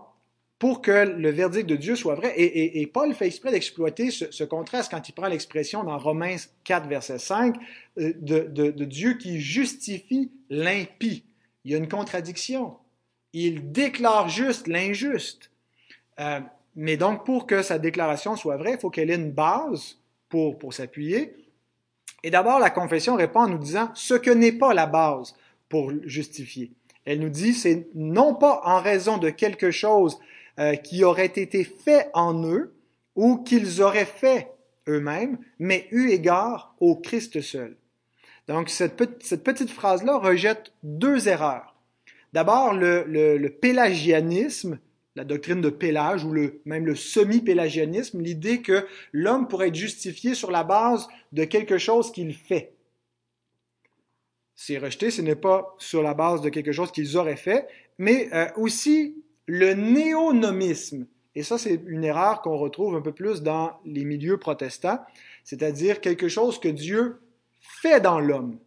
pour 0.66 0.82
que 0.82 0.90
le 0.90 1.30
verdict 1.30 1.70
de 1.70 1.76
Dieu 1.76 1.96
soit 1.96 2.16
vrai. 2.16 2.34
Et, 2.38 2.88
Paul 2.88 3.14
fait 3.14 3.28
exprès 3.28 3.52
d'exploiter 3.52 4.10
ce, 4.10 4.44
contraste 4.44 4.90
quand 4.90 5.08
il 5.08 5.12
prend 5.12 5.28
l'expression 5.28 5.84
dans 5.84 6.00
Romains 6.00 6.38
4, 6.64 6.88
verset 6.88 7.20
5, 7.20 7.56
euh, 8.00 8.14
de, 8.18 8.84
Dieu 8.86 9.14
qui 9.14 9.40
justifie 9.40 10.32
l'impie. 10.50 11.24
Il 11.66 11.72
y 11.72 11.76
a 11.76 11.78
une 11.78 11.88
contradiction. 11.88 12.78
Il 13.32 13.74
déclare 13.74 14.28
juste 14.28 14.66
l'injuste. 14.66 15.52
Euh, 16.20 16.40
mais 16.76 16.98
donc, 16.98 17.28
pour 17.28 17.46
que 17.46 17.62
sa 17.62 17.78
déclaration 17.78 18.36
soit 18.36 18.58
vraie, 18.58 18.72
il 18.72 18.80
faut 18.80 18.90
qu'elle 18.90 19.12
ait 19.12 19.18
une 19.18 19.34
base 19.34 20.00
pour, 20.30 20.58
pour 20.58 20.74
s'appuyer. 20.74 21.36
Et 22.24 22.32
d'abord, 22.32 22.58
la 22.58 22.72
confession 22.72 23.16
répond 23.16 23.42
en 23.42 23.50
nous 23.50 23.60
disant 23.60 23.92
ce 23.94 24.16
que 24.16 24.32
n'est 24.32 24.54
pas 24.54 24.74
la 24.74 24.88
base 24.88 25.36
pour 25.70 25.92
justifier. 26.06 26.72
Elle 27.06 27.20
nous 27.20 27.30
dit, 27.30 27.54
c'est 27.54 27.86
non 27.94 28.34
pas 28.34 28.62
en 28.64 28.82
raison 28.82 29.20
de 29.20 29.30
quelque 29.30 29.70
chose 29.70 30.18
euh, 30.60 30.76
qui 30.76 31.04
auraient 31.04 31.26
été 31.26 31.64
faits 31.64 32.10
en 32.14 32.44
eux 32.46 32.74
ou 33.16 33.38
qu'ils 33.38 33.82
auraient 33.82 34.06
fait 34.06 34.52
eux-mêmes, 34.88 35.38
mais 35.60 35.88
eu 35.92 36.10
égard 36.10 36.76
au 36.80 36.96
Christ 36.96 37.42
seul. 37.42 37.76
Donc 38.48 38.70
cette, 38.70 38.96
petite 38.96 39.70
phrase-là 39.70 40.18
rejette 40.18 40.72
deux 40.84 41.28
erreurs. 41.28 41.76
D'abord, 42.34 42.74
le, 42.74 43.48
pélagianisme, 43.48 44.80
la 45.16 45.24
doctrine 45.24 45.62
de 45.62 45.70
Pélage 45.70 46.24
ou 46.24 46.34
même 46.66 46.86
le 46.86 46.96
semi-pélagianisme, 46.96 48.22
l'idée 48.22 48.62
que 48.62 48.86
l'homme 49.14 49.48
pourrait 49.48 49.70
être 49.70 49.76
justifié 49.76 50.36
sur 50.36 50.52
la 50.52 50.64
base 50.64 51.08
de 51.32 51.46
quelque 51.46 51.78
chose 51.78 52.12
qu'il 52.12 52.34
fait. 52.34 52.74
C'est 54.56 54.78
rejeté, 54.78 55.12
ce 55.12 55.22
n'est 55.22 55.36
pas 55.36 55.76
sur 55.80 56.02
la 56.02 56.14
base 56.14 56.42
de 56.42 56.50
quelque 56.50 56.72
chose 56.72 56.92
qu'ils 56.92 57.18
auraient 57.18 57.36
fait, 57.36 57.68
mais 57.98 58.30
euh, 58.34 58.48
aussi 58.58 59.16
le 59.46 59.74
néonomisme. 59.74 61.08
Et 61.36 61.44
ça, 61.44 61.58
c'est 61.58 61.82
une 61.88 62.04
erreur 62.04 62.42
qu'on 62.42 62.58
retrouve 62.58 62.96
un 62.96 63.02
peu 63.02 63.12
plus 63.12 63.42
dans 63.42 63.74
les 63.86 64.06
milieux 64.06 64.38
protestants, 64.38 65.00
c'est-à-dire 65.44 66.02
quelque 66.02 66.30
chose 66.30 66.60
que 66.60 66.70
Dieu 66.70 67.22
fait 67.60 68.00
dans 68.00 68.20
l'homme, 68.20 68.58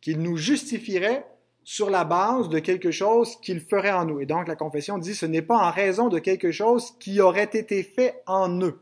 qu'il 0.00 0.20
nous 0.20 0.36
justifierait 0.36 1.26
sur 1.64 1.90
la 1.90 2.04
base 2.04 2.48
de 2.48 2.58
quelque 2.60 2.90
chose 2.90 3.36
qu'il 3.40 3.60
ferait 3.60 3.92
en 3.92 4.04
nous. 4.04 4.20
Et 4.20 4.26
donc 4.26 4.48
la 4.48 4.56
confession 4.56 4.98
dit 4.98 5.14
ce 5.14 5.26
n'est 5.26 5.42
pas 5.42 5.56
en 5.58 5.70
raison 5.70 6.08
de 6.08 6.18
quelque 6.18 6.50
chose 6.50 6.94
qui 6.98 7.20
aurait 7.20 7.50
été 7.52 7.82
fait 7.82 8.22
en 8.26 8.60
eux. 8.62 8.80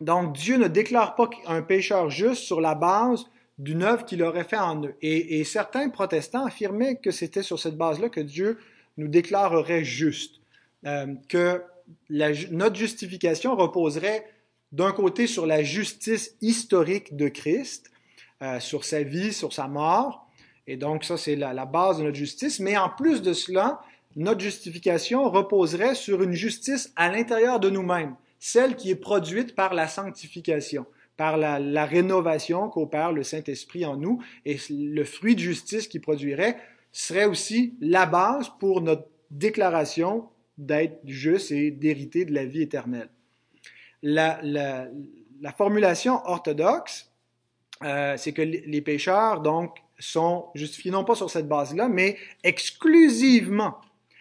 Donc 0.00 0.34
Dieu 0.36 0.56
ne 0.56 0.68
déclare 0.68 1.14
pas 1.14 1.30
un 1.46 1.62
pécheur 1.62 2.10
juste 2.10 2.42
sur 2.42 2.60
la 2.60 2.74
base 2.74 3.26
d'une 3.58 3.84
œuvre 3.84 4.04
qu'il 4.04 4.22
aurait 4.24 4.44
fait 4.44 4.58
en 4.58 4.84
eux. 4.84 4.96
Et, 5.02 5.38
et 5.38 5.44
certains 5.44 5.88
protestants 5.88 6.46
affirmaient 6.46 6.96
que 6.96 7.12
c'était 7.12 7.44
sur 7.44 7.60
cette 7.60 7.76
base-là 7.76 8.08
que 8.08 8.20
Dieu 8.20 8.58
nous 8.96 9.08
déclarerait 9.08 9.84
juste, 9.84 10.40
euh, 10.86 11.14
que 11.28 11.62
notre 12.08 12.76
justification 12.76 13.56
reposerait 13.56 14.24
d'un 14.72 14.92
côté 14.92 15.26
sur 15.26 15.46
la 15.46 15.62
justice 15.62 16.36
historique 16.40 17.16
de 17.16 17.28
Christ, 17.28 17.90
euh, 18.42 18.60
sur 18.60 18.84
sa 18.84 19.02
vie, 19.02 19.32
sur 19.32 19.52
sa 19.52 19.68
mort, 19.68 20.26
et 20.66 20.76
donc 20.76 21.04
ça 21.04 21.16
c'est 21.16 21.36
la, 21.36 21.52
la, 21.52 21.66
base 21.66 21.98
de 21.98 22.04
notre 22.04 22.16
justice, 22.16 22.60
mais 22.60 22.76
en 22.76 22.88
plus 22.88 23.22
de 23.22 23.32
cela, 23.32 23.80
notre 24.16 24.40
justification 24.40 25.30
reposerait 25.30 25.94
sur 25.94 26.22
une 26.22 26.32
justice 26.32 26.92
à 26.96 27.10
l'intérieur 27.10 27.60
de 27.60 27.70
nous-mêmes, 27.70 28.16
celle 28.38 28.76
qui 28.76 28.90
est 28.90 28.96
produite 28.96 29.54
par 29.54 29.74
la 29.74 29.88
sanctification, 29.88 30.86
par 31.16 31.36
la, 31.36 31.58
la 31.58 31.84
rénovation 31.84 32.68
qu'opère 32.68 33.12
le 33.12 33.22
Saint-Esprit 33.22 33.84
en 33.86 33.96
nous, 33.96 34.22
et 34.44 34.58
le 34.70 35.04
fruit 35.04 35.34
de 35.34 35.40
justice 35.40 35.86
qui 35.86 36.00
produirait 36.00 36.56
serait 36.94 37.24
aussi 37.24 37.74
la 37.80 38.06
base 38.06 38.50
pour 38.60 38.80
notre 38.80 39.08
déclaration 39.30 40.28
d'être 40.56 41.00
juste 41.04 41.50
et 41.50 41.72
d'hériter 41.72 42.24
de 42.24 42.32
la 42.32 42.44
vie 42.44 42.62
éternelle. 42.62 43.10
La, 44.02 44.88
formulation 45.58 46.24
orthodoxe, 46.24 47.10
euh, 47.82 48.16
c'est 48.16 48.32
que 48.32 48.42
les 48.42 48.80
pécheurs, 48.80 49.40
donc, 49.40 49.76
sont 49.98 50.46
justifiés 50.54 50.92
non 50.92 51.04
pas 51.04 51.16
sur 51.16 51.30
cette 51.30 51.48
base-là, 51.48 51.88
mais 51.88 52.16
exclusivement 52.44 53.80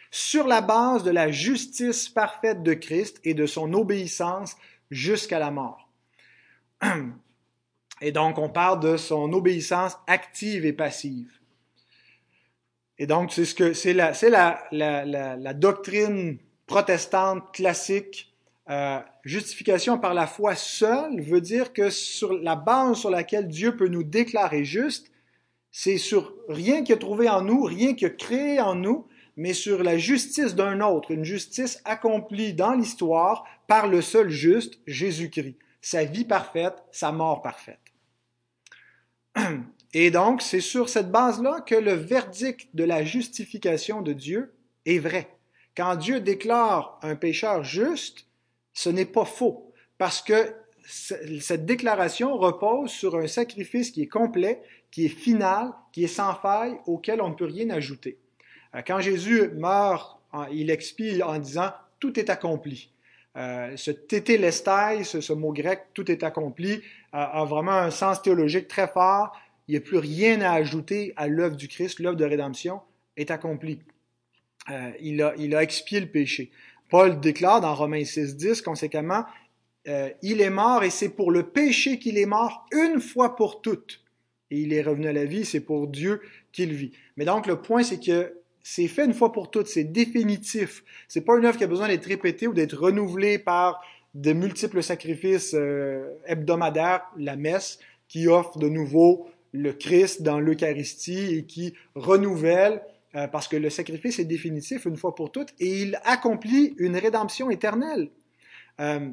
sur 0.09 0.47
la 0.47 0.61
base 0.61 1.03
de 1.03 1.11
la 1.11 1.31
justice 1.31 2.09
parfaite 2.09 2.63
de 2.63 2.73
Christ 2.73 3.19
et 3.23 3.33
de 3.33 3.45
son 3.45 3.73
obéissance 3.73 4.55
jusqu'à 4.89 5.39
la 5.39 5.51
mort. 5.51 5.89
Et 8.01 8.11
donc, 8.11 8.37
on 8.37 8.49
parle 8.49 8.79
de 8.79 8.97
son 8.97 9.31
obéissance 9.31 9.97
active 10.07 10.65
et 10.65 10.73
passive. 10.73 11.31
Et 12.99 13.07
donc, 13.07 13.31
c'est 13.31 13.45
ce 13.45 13.55
que 13.55 13.73
c'est 13.73 13.93
la, 13.93 14.13
la, 14.21 14.69
la, 14.71 15.35
la, 15.35 15.53
doctrine 15.53 16.37
protestante 16.67 17.53
classique. 17.53 18.33
Euh, 18.69 18.99
justification 19.25 19.97
par 19.97 20.13
la 20.13 20.27
foi 20.27 20.55
seule 20.55 21.21
veut 21.21 21.41
dire 21.41 21.73
que 21.73 21.89
sur 21.89 22.33
la 22.33 22.55
base 22.55 22.97
sur 22.97 23.09
laquelle 23.09 23.47
Dieu 23.47 23.75
peut 23.75 23.89
nous 23.89 24.03
déclarer 24.03 24.63
juste, 24.63 25.11
c'est 25.71 25.97
sur 25.97 26.35
rien 26.47 26.83
qu'il 26.83 26.95
a 26.95 26.97
trouvé 26.97 27.27
en 27.27 27.41
nous, 27.41 27.63
rien 27.63 27.93
qu'il 27.93 28.07
a 28.07 28.11
créé 28.11 28.61
en 28.61 28.75
nous, 28.75 29.07
mais 29.35 29.53
sur 29.53 29.83
la 29.83 29.97
justice 29.97 30.55
d'un 30.55 30.79
autre, 30.81 31.11
une 31.11 31.25
justice 31.25 31.81
accomplie 31.83 32.53
dans 32.53 32.73
l'histoire 32.73 33.43
par 33.67 33.87
le 33.87 34.01
seul 34.01 34.29
juste, 34.29 34.79
Jésus-Christ. 34.85 35.57
Sa 35.81 36.05
vie 36.05 36.25
parfaite, 36.25 36.75
sa 36.91 37.11
mort 37.11 37.41
parfaite. 37.41 37.79
Et 39.93 40.09
donc, 40.09 40.41
c'est 40.41 40.61
sur 40.61 40.89
cette 40.89 41.11
base-là 41.11 41.61
que 41.61 41.75
le 41.75 41.93
verdict 41.93 42.67
de 42.73 42.83
la 42.83 43.03
justification 43.03 44.01
de 44.01 44.13
Dieu 44.13 44.53
est 44.85 44.97
vrai. 44.97 45.29
Quand 45.77 45.95
Dieu 45.95 46.19
déclare 46.19 46.99
un 47.03 47.15
pécheur 47.15 47.63
juste, 47.63 48.25
ce 48.73 48.89
n'est 48.89 49.05
pas 49.05 49.25
faux, 49.25 49.71
parce 49.99 50.21
que 50.21 50.55
cette 50.85 51.65
déclaration 51.65 52.35
repose 52.37 52.89
sur 52.89 53.15
un 53.15 53.27
sacrifice 53.27 53.91
qui 53.91 54.01
est 54.01 54.07
complet, 54.07 54.61
qui 54.89 55.05
est 55.05 55.09
final, 55.09 55.71
qui 55.91 56.03
est 56.03 56.07
sans 56.07 56.33
faille, 56.35 56.75
auquel 56.87 57.21
on 57.21 57.29
ne 57.29 57.35
peut 57.35 57.45
rien 57.45 57.69
ajouter. 57.69 58.17
Euh, 58.75 58.81
quand 58.85 58.99
Jésus 58.99 59.49
meurt, 59.55 60.19
il 60.51 60.71
expie 60.71 61.21
en 61.21 61.37
disant 61.37 61.71
tout 61.99 62.19
est 62.19 62.31
accompli. 62.31 62.89
Euh, 63.37 63.77
ce 63.77 63.91
tétélestai, 63.91 65.03
ce, 65.03 65.21
ce 65.21 65.33
mot 65.33 65.53
grec, 65.53 65.85
tout 65.93 66.11
est 66.11 66.23
accompli, 66.23 66.81
a 67.11 67.45
vraiment 67.45 67.73
un 67.73 67.91
sens 67.91 68.23
théologique 68.23 68.67
très 68.67 68.87
fort 68.87 69.37
il 69.67 69.71
n'y 69.71 69.77
a 69.77 69.81
plus 69.81 69.97
rien 69.97 70.41
à 70.41 70.51
ajouter 70.51 71.13
à 71.15 71.27
l'œuvre 71.27 71.55
du 71.55 71.67
Christ, 71.67 71.99
l'œuvre 71.99 72.17
de 72.17 72.25
rédemption 72.25 72.81
est 73.17 73.31
accomplie. 73.31 73.79
Euh, 74.69 74.91
il, 75.01 75.21
a, 75.21 75.63
expié 75.63 75.99
le 75.99 76.07
péché. 76.07 76.51
Paul 76.89 77.19
déclare 77.19 77.61
dans 77.61 77.73
Romains 77.73 78.01
6.10, 78.01 78.61
conséquemment, 78.61 79.25
euh, 79.87 80.09
il 80.21 80.41
est 80.41 80.49
mort 80.49 80.83
et 80.83 80.89
c'est 80.89 81.09
pour 81.09 81.31
le 81.31 81.43
péché 81.43 81.99
qu'il 81.99 82.17
est 82.17 82.25
mort 82.25 82.65
une 82.71 83.01
fois 83.01 83.35
pour 83.35 83.61
toutes. 83.61 84.01
Et 84.51 84.59
il 84.59 84.73
est 84.73 84.81
revenu 84.81 85.07
à 85.07 85.13
la 85.13 85.25
vie, 85.25 85.45
c'est 85.45 85.59
pour 85.59 85.87
Dieu 85.87 86.21
qu'il 86.51 86.73
vit. 86.73 86.91
Mais 87.17 87.25
donc 87.25 87.47
le 87.47 87.61
point, 87.61 87.83
c'est 87.83 87.99
que 87.99 88.33
c'est 88.61 88.87
fait 88.87 89.05
une 89.05 89.13
fois 89.13 89.31
pour 89.31 89.51
toutes, 89.51 89.67
c'est 89.67 89.83
définitif. 89.83 90.83
C'est 91.07 91.21
pas 91.21 91.37
une 91.37 91.45
œuvre 91.45 91.57
qui 91.57 91.63
a 91.65 91.67
besoin 91.67 91.89
d'être 91.89 92.05
répétée 92.05 92.47
ou 92.47 92.53
d'être 92.53 92.77
renouvelée 92.77 93.37
par 93.37 93.81
de 94.13 94.31
multiples 94.31 94.83
sacrifices 94.83 95.53
euh, 95.53 96.07
hebdomadaires, 96.25 97.01
la 97.17 97.35
messe, 97.35 97.79
qui 98.07 98.27
offre 98.27 98.59
de 98.59 98.69
nouveau 98.69 99.27
le 99.53 99.71
Christ 99.71 100.23
dans 100.23 100.39
l'Eucharistie 100.39 101.35
et 101.35 101.45
qui 101.45 101.73
renouvelle, 101.95 102.81
euh, 103.15 103.27
parce 103.27 103.47
que 103.47 103.55
le 103.55 103.69
sacrifice 103.69 104.19
est 104.19 104.25
définitif 104.25 104.85
une 104.85 104.97
fois 104.97 105.15
pour 105.15 105.31
toutes, 105.31 105.53
et 105.59 105.83
il 105.83 105.99
accomplit 106.03 106.73
une 106.77 106.97
rédemption 106.97 107.49
éternelle. 107.49 108.09
Euh, 108.81 109.09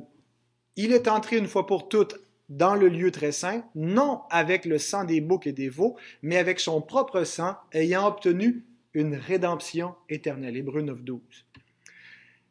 il 0.77 0.93
est 0.93 1.09
entré 1.09 1.37
une 1.37 1.47
fois 1.47 1.67
pour 1.67 1.89
toutes 1.89 2.19
dans 2.49 2.75
le 2.75 2.89
lieu 2.89 3.11
très 3.11 3.33
saint, 3.33 3.65
non 3.75 4.23
avec 4.31 4.65
le 4.65 4.79
sang 4.79 5.05
des 5.05 5.21
boucs 5.21 5.47
et 5.47 5.53
des 5.53 5.69
veaux, 5.69 5.97
mais 6.23 6.37
avec 6.37 6.59
son 6.59 6.81
propre 6.81 7.23
sang, 7.25 7.55
ayant 7.73 8.07
obtenu 8.09 8.65
une 8.95 9.15
rédemption 9.15 9.95
éternelle. 10.09 10.57
Hébreu 10.57 10.83
9, 10.83 11.03
12. 11.03 11.21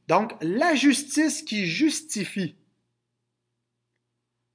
Donc, 0.08 0.34
la 0.42 0.74
justice 0.76 1.42
qui 1.42 1.66
justifie 1.66 2.56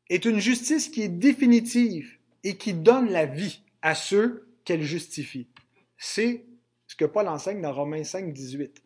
est 0.09 0.25
une 0.25 0.39
justice 0.39 0.89
qui 0.89 1.03
est 1.03 1.09
définitive 1.09 2.19
et 2.45 2.57
qui 2.57 2.75
donne 2.75 3.11
la 3.11 3.27
vie 3.27 3.63
à 3.83 3.95
ceux 3.95 4.47
qu'elle 4.65 4.83
justifie. 4.83 5.49
C'est 5.97 6.45
ce 6.87 6.95
que 6.95 7.05
Paul 7.05 7.29
enseigne 7.29 7.61
dans 7.61 7.73
Romains 7.73 8.05
5, 8.05 8.33
18. 8.33 8.83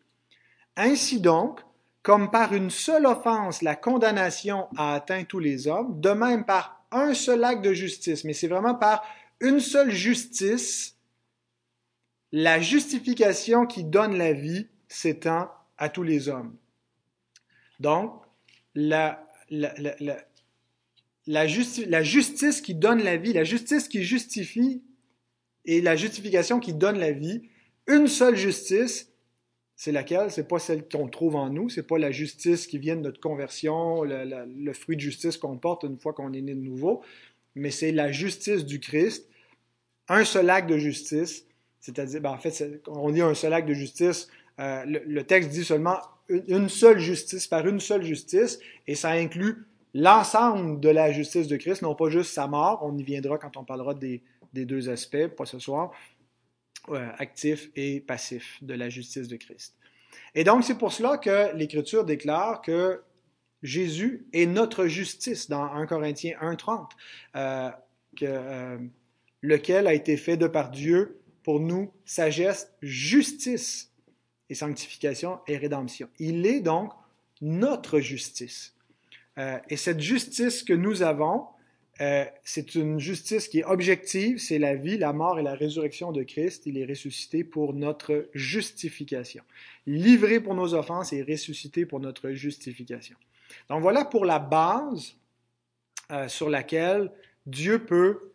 Ainsi 0.77 1.19
donc, 1.19 1.59
comme 2.01 2.31
par 2.31 2.53
une 2.53 2.69
seule 2.69 3.05
offense 3.05 3.61
la 3.61 3.75
condamnation 3.75 4.67
a 4.77 4.95
atteint 4.95 5.25
tous 5.25 5.39
les 5.39 5.67
hommes, 5.67 5.99
de 5.99 6.09
même 6.11 6.45
par 6.45 6.85
un 6.91 7.13
seul 7.13 7.43
acte 7.43 7.63
de 7.63 7.73
justice, 7.73 8.23
mais 8.23 8.33
c'est 8.33 8.47
vraiment 8.47 8.75
par 8.75 9.03
une 9.41 9.59
seule 9.59 9.91
justice, 9.91 10.97
la 12.31 12.59
justification 12.61 13.65
qui 13.65 13.83
donne 13.83 14.17
la 14.17 14.33
vie 14.33 14.67
s'étend 14.87 15.49
à 15.77 15.89
tous 15.89 16.03
les 16.03 16.29
hommes. 16.29 16.55
Donc, 17.79 18.23
la, 18.75 19.27
la, 19.49 19.75
la, 21.29 21.45
justice 22.03 22.61
qui 22.61 22.73
donne 22.73 23.03
la 23.03 23.15
vie, 23.17 23.33
la 23.33 23.43
justice 23.43 23.87
qui 23.87 24.03
justifie 24.03 24.81
et 25.63 25.79
la 25.79 25.95
justification 25.95 26.59
qui 26.59 26.73
donne 26.73 26.97
la 26.97 27.11
vie, 27.11 27.43
une 27.87 28.07
seule 28.07 28.35
justice, 28.35 29.11
c'est 29.75 29.91
laquelle? 29.91 30.31
C'est 30.31 30.47
pas 30.47 30.57
celle 30.57 30.89
qu'on 30.89 31.07
trouve 31.07 31.35
en 31.35 31.49
nous, 31.49 31.69
c'est 31.69 31.85
pas 31.85 31.99
la 31.99 32.11
justice 32.11 32.65
qui 32.65 32.79
vient 32.79 32.95
de 32.95 33.01
notre 33.01 33.19
conversion, 33.19 34.01
le, 34.03 34.73
fruit 34.73 34.95
de 34.95 35.01
justice 35.01 35.37
qu'on 35.37 35.57
porte 35.57 35.83
une 35.83 35.99
fois 35.99 36.13
qu'on 36.13 36.33
est 36.33 36.41
né 36.41 36.55
de 36.55 36.61
nouveau, 36.61 37.03
mais 37.53 37.69
c'est 37.69 37.91
la 37.91 38.11
justice 38.11 38.65
du 38.65 38.79
Christ, 38.79 39.29
un 40.07 40.25
seul 40.25 40.49
acte 40.49 40.67
de 40.67 40.79
justice, 40.79 41.45
c'est-à-dire, 41.79 42.21
ben, 42.21 42.31
en 42.31 42.39
fait, 42.39 42.81
on 42.87 43.11
dit 43.11 43.21
un 43.21 43.35
seul 43.35 43.53
acte 43.53 43.69
de 43.69 43.75
justice, 43.75 44.29
euh, 44.59 44.83
le, 44.85 45.23
texte 45.23 45.51
dit 45.51 45.63
seulement 45.63 45.99
une 46.27 46.69
seule 46.69 46.97
justice 46.97 47.45
par 47.45 47.67
une 47.67 47.79
seule 47.79 48.03
justice, 48.03 48.59
et 48.87 48.95
ça 48.95 49.11
inclut 49.11 49.68
l'ensemble 49.93 50.79
de 50.79 50.89
la 50.89 51.11
justice 51.11 51.47
de 51.47 51.57
Christ, 51.57 51.81
non 51.81 51.95
pas 51.95 52.09
juste 52.09 52.33
sa 52.33 52.47
mort, 52.47 52.79
on 52.83 52.97
y 52.97 53.03
viendra 53.03 53.37
quand 53.37 53.57
on 53.57 53.63
parlera 53.63 53.93
des, 53.93 54.21
deux 54.53 54.89
aspects, 54.89 55.27
pas 55.27 55.45
ce 55.45 55.59
soir, 55.59 55.91
euh, 56.89 57.07
actif 57.17 57.69
et 57.75 57.99
passif 57.99 58.57
de 58.61 58.73
la 58.73 58.89
justice 58.89 59.27
de 59.27 59.35
Christ. 59.35 59.75
Et 60.35 60.43
donc, 60.43 60.63
c'est 60.63 60.77
pour 60.77 60.91
cela 60.91 61.17
que 61.17 61.55
l'Écriture 61.55 62.05
déclare 62.05 62.61
que 62.61 63.01
Jésus 63.61 64.25
est 64.33 64.45
notre 64.45 64.87
justice 64.87 65.49
dans 65.49 65.63
1 65.63 65.85
Corinthiens 65.85 66.37
1.30, 66.41 66.89
euh, 67.35 67.69
euh, 68.23 68.77
lequel 69.41 69.87
a 69.87 69.93
été 69.93 70.17
fait 70.17 70.37
de 70.37 70.47
par 70.47 70.71
Dieu 70.71 71.19
pour 71.43 71.59
nous 71.59 71.91
sagesse, 72.05 72.71
justice 72.81 73.91
et 74.49 74.55
sanctification 74.55 75.39
et 75.47 75.57
rédemption. 75.57 76.09
Il 76.19 76.45
est 76.45 76.61
donc 76.61 76.91
notre 77.41 77.99
justice. 77.99 78.75
Euh, 79.39 79.57
et 79.69 79.77
cette 79.77 80.01
justice 80.01 80.63
que 80.63 80.73
nous 80.73 81.01
avons, 81.01 81.47
euh, 82.01 82.25
c'est 82.43 82.75
une 82.75 82.99
justice 82.99 83.47
qui 83.47 83.59
est 83.59 83.65
objective, 83.65 84.37
c'est 84.37 84.59
la 84.59 84.75
vie, 84.75 84.97
la 84.97 85.11
mort 85.13 85.39
et 85.39 85.43
la 85.43 85.53
résurrection 85.53 86.11
de 86.11 86.23
Christ. 86.23 86.65
Il 86.65 86.77
est 86.77 86.85
ressuscité 86.85 87.43
pour 87.43 87.73
notre 87.73 88.29
justification. 88.33 89.43
Livré 89.85 90.39
pour 90.39 90.55
nos 90.55 90.73
offenses 90.73 91.13
et 91.13 91.23
ressuscité 91.23 91.85
pour 91.85 91.99
notre 91.99 92.31
justification. 92.31 93.17
Donc 93.69 93.81
voilà 93.81 94.05
pour 94.05 94.25
la 94.25 94.39
base 94.39 95.15
euh, 96.11 96.27
sur 96.27 96.49
laquelle 96.49 97.11
Dieu 97.45 97.85
peut 97.85 98.33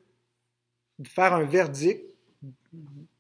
faire 1.05 1.35
un 1.35 1.45
verdict 1.45 2.03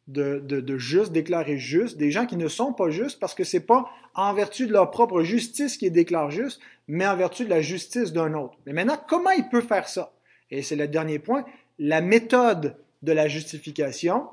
de, 0.09 0.38
de, 0.38 0.79
juste, 0.79 1.12
déclarer 1.12 1.59
juste, 1.59 1.97
des 1.97 2.11
gens 2.11 2.27
qui 2.27 2.37
ne 2.37 2.49
sont 2.49 2.73
pas 2.73 2.90
justes 2.90 3.19
parce 3.19 3.35
que 3.35 3.45
c'est 3.45 3.61
pas 3.61 3.90
en 4.14 4.35
vertu 4.35 4.67
de 4.67 4.73
leur 4.73 4.90
propre 4.90 5.23
justice 5.23 5.77
qu'ils 5.77 5.93
déclarent 5.93 6.31
juste, 6.31 6.61
mais 6.88 7.07
en 7.07 7.17
vertu 7.17 7.45
de 7.45 7.51
la 7.51 7.62
justice 7.62 8.12
d'un 8.12 8.35
autre. 8.35 8.59
Mais 8.67 8.73
maintenant, 8.73 9.01
comment 9.09 9.31
il 9.31 9.49
peut 9.49 9.62
faire 9.62 9.88
ça? 9.88 10.12
Et 10.51 10.62
c'est 10.62 10.77
le 10.77 10.88
dernier 10.88 11.19
point, 11.19 11.45
la 11.79 12.01
méthode 12.01 12.77
de 13.03 13.12
la 13.12 13.29
justification, 13.29 14.27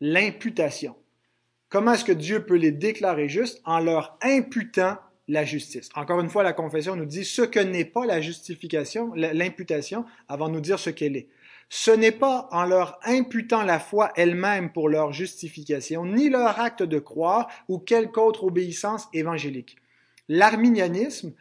l'imputation. 0.00 0.96
Comment 1.68 1.94
est-ce 1.94 2.04
que 2.04 2.12
Dieu 2.12 2.44
peut 2.44 2.56
les 2.56 2.72
déclarer 2.72 3.28
justes? 3.28 3.62
En 3.64 3.78
leur 3.78 4.18
imputant 4.22 4.98
la 5.28 5.44
justice? 5.44 5.88
Encore 5.94 6.20
une 6.20 6.28
fois, 6.28 6.42
la 6.42 6.52
confession 6.52 6.96
nous 6.96 7.06
dit 7.06 7.24
ce 7.24 7.42
que 7.42 7.60
n'est 7.60 7.84
pas 7.84 8.04
la 8.04 8.20
justification, 8.20 9.12
l'imputation, 9.14 10.04
avant 10.28 10.48
de 10.48 10.54
nous 10.54 10.60
dire 10.60 10.78
ce 10.78 10.90
qu'elle 10.90 11.16
est. 11.16 11.28
Ce 11.74 11.90
n'est 11.90 12.12
pas 12.12 12.48
en 12.50 12.66
leur 12.66 13.00
imputant 13.02 13.62
la 13.62 13.78
foi 13.78 14.12
elle-même 14.14 14.72
pour 14.72 14.90
leur 14.90 15.14
justification, 15.14 16.04
ni 16.04 16.28
leur 16.28 16.60
acte 16.60 16.82
de 16.82 16.98
croire 16.98 17.48
ou 17.66 17.78
quelque 17.78 18.20
autre 18.20 18.44
obéissance 18.44 19.08
évangélique. 19.14 19.78
L'arminianisme, 20.28 21.32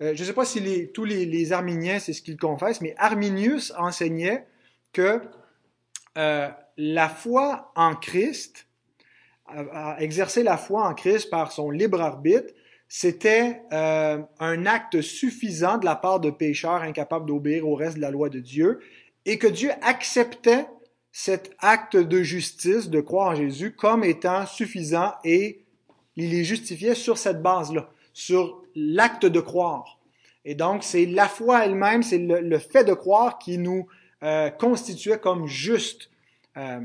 euh, 0.00 0.12
je 0.14 0.22
ne 0.22 0.26
sais 0.28 0.32
pas 0.32 0.44
si 0.44 0.92
tous 0.94 1.04
les, 1.04 1.52
arminiens, 1.52 1.98
c'est 1.98 2.12
ce 2.12 2.22
qu'ils 2.22 2.36
confessent, 2.36 2.80
mais 2.80 2.94
Arminius 2.98 3.72
enseignait 3.76 4.46
que 4.92 5.22
euh, 6.16 6.48
la 6.76 7.08
foi 7.08 7.72
en 7.74 7.96
Christ, 7.96 8.68
exercer 9.98 10.44
la 10.44 10.56
foi 10.56 10.86
en 10.86 10.94
Christ 10.94 11.30
par 11.30 11.50
son 11.50 11.68
libre 11.68 12.00
arbitre, 12.00 12.54
c'était 12.86 13.62
euh, 13.72 14.22
un 14.38 14.66
acte 14.66 15.00
suffisant 15.00 15.78
de 15.78 15.84
la 15.84 15.96
part 15.96 16.20
de 16.20 16.30
pécheurs 16.30 16.82
incapables 16.82 17.26
d'obéir 17.26 17.66
au 17.66 17.74
reste 17.74 17.96
de 17.96 18.02
la 18.02 18.12
loi 18.12 18.28
de 18.28 18.38
Dieu 18.38 18.78
et 19.26 19.38
que 19.38 19.46
Dieu 19.46 19.70
acceptait 19.82 20.66
cet 21.12 21.52
acte 21.58 21.96
de 21.96 22.22
justice, 22.22 22.88
de 22.88 23.00
croire 23.00 23.30
en 23.30 23.34
Jésus, 23.34 23.72
comme 23.72 24.04
étant 24.04 24.46
suffisant 24.46 25.12
et 25.24 25.64
il 26.16 26.30
les 26.30 26.44
justifiait 26.44 26.94
sur 26.94 27.18
cette 27.18 27.42
base-là, 27.42 27.90
sur 28.12 28.62
l'acte 28.74 29.26
de 29.26 29.40
croire. 29.40 29.98
Et 30.44 30.54
donc, 30.54 30.84
c'est 30.84 31.06
la 31.06 31.28
foi 31.28 31.64
elle-même, 31.64 32.02
c'est 32.02 32.18
le, 32.18 32.58
fait 32.58 32.84
de 32.84 32.94
croire 32.94 33.38
qui 33.38 33.58
nous 33.58 33.86
euh, 34.22 34.50
constituait 34.50 35.18
comme 35.18 35.46
juste. 35.46 36.10
Euh, 36.56 36.80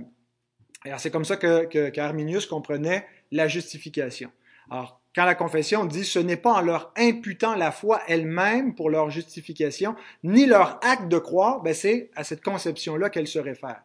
c'est 0.98 1.10
comme 1.10 1.26
ça 1.26 1.38
que, 1.38 2.48
comprenait 2.48 3.08
la 3.32 3.48
justification. 3.48 4.30
Alors, 4.70 5.00
quand 5.16 5.26
la 5.26 5.36
confession 5.36 5.86
dit 5.86 6.04
ce 6.04 6.20
n'est 6.20 6.36
pas 6.36 6.54
en 6.54 6.62
leur 6.62 6.92
imputant 6.98 7.56
la 7.56 7.72
foi 7.72 8.02
elle-même 8.08 8.76
pour 8.76 8.90
leur 8.90 9.10
justification, 9.10 9.96
ni 10.24 10.46
leur 10.46 10.78
acte 10.84 11.08
de 11.08 11.18
croire, 11.18 11.62
ben 11.62 11.74
c'est 11.74 12.12
à 12.16 12.26
cette 12.26 12.44
conception-là 12.44 13.10
qu'elle 13.10 13.28
se 13.28 13.40
réfère. 13.40 13.82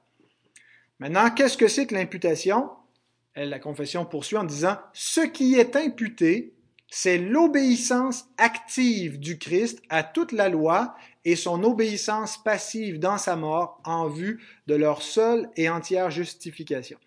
Maintenant, 0.98 1.30
qu'est-ce 1.30 1.56
que 1.56 1.68
c'est 1.68 1.86
que 1.86 1.94
l'imputation? 1.94 2.68
La 3.36 3.60
confession 3.60 4.04
poursuit 4.04 4.36
en 4.36 4.44
disant 4.44 4.76
ce 4.92 5.20
qui 5.20 5.54
est 5.54 5.76
imputé, 5.76 6.52
c'est 6.88 7.18
l'obéissance 7.18 8.26
active 8.36 9.20
du 9.20 9.38
Christ 9.38 9.80
à 9.88 10.02
toute 10.02 10.32
la 10.32 10.48
loi 10.48 10.96
et 11.24 11.36
son 11.36 11.62
obéissance 11.62 12.42
passive 12.42 12.98
dans 12.98 13.18
sa 13.18 13.36
mort 13.36 13.80
en 13.84 14.08
vue 14.08 14.42
de 14.66 14.74
leur 14.74 15.00
seule 15.00 15.48
et 15.56 15.70
entière 15.70 16.10
justification 16.10 16.98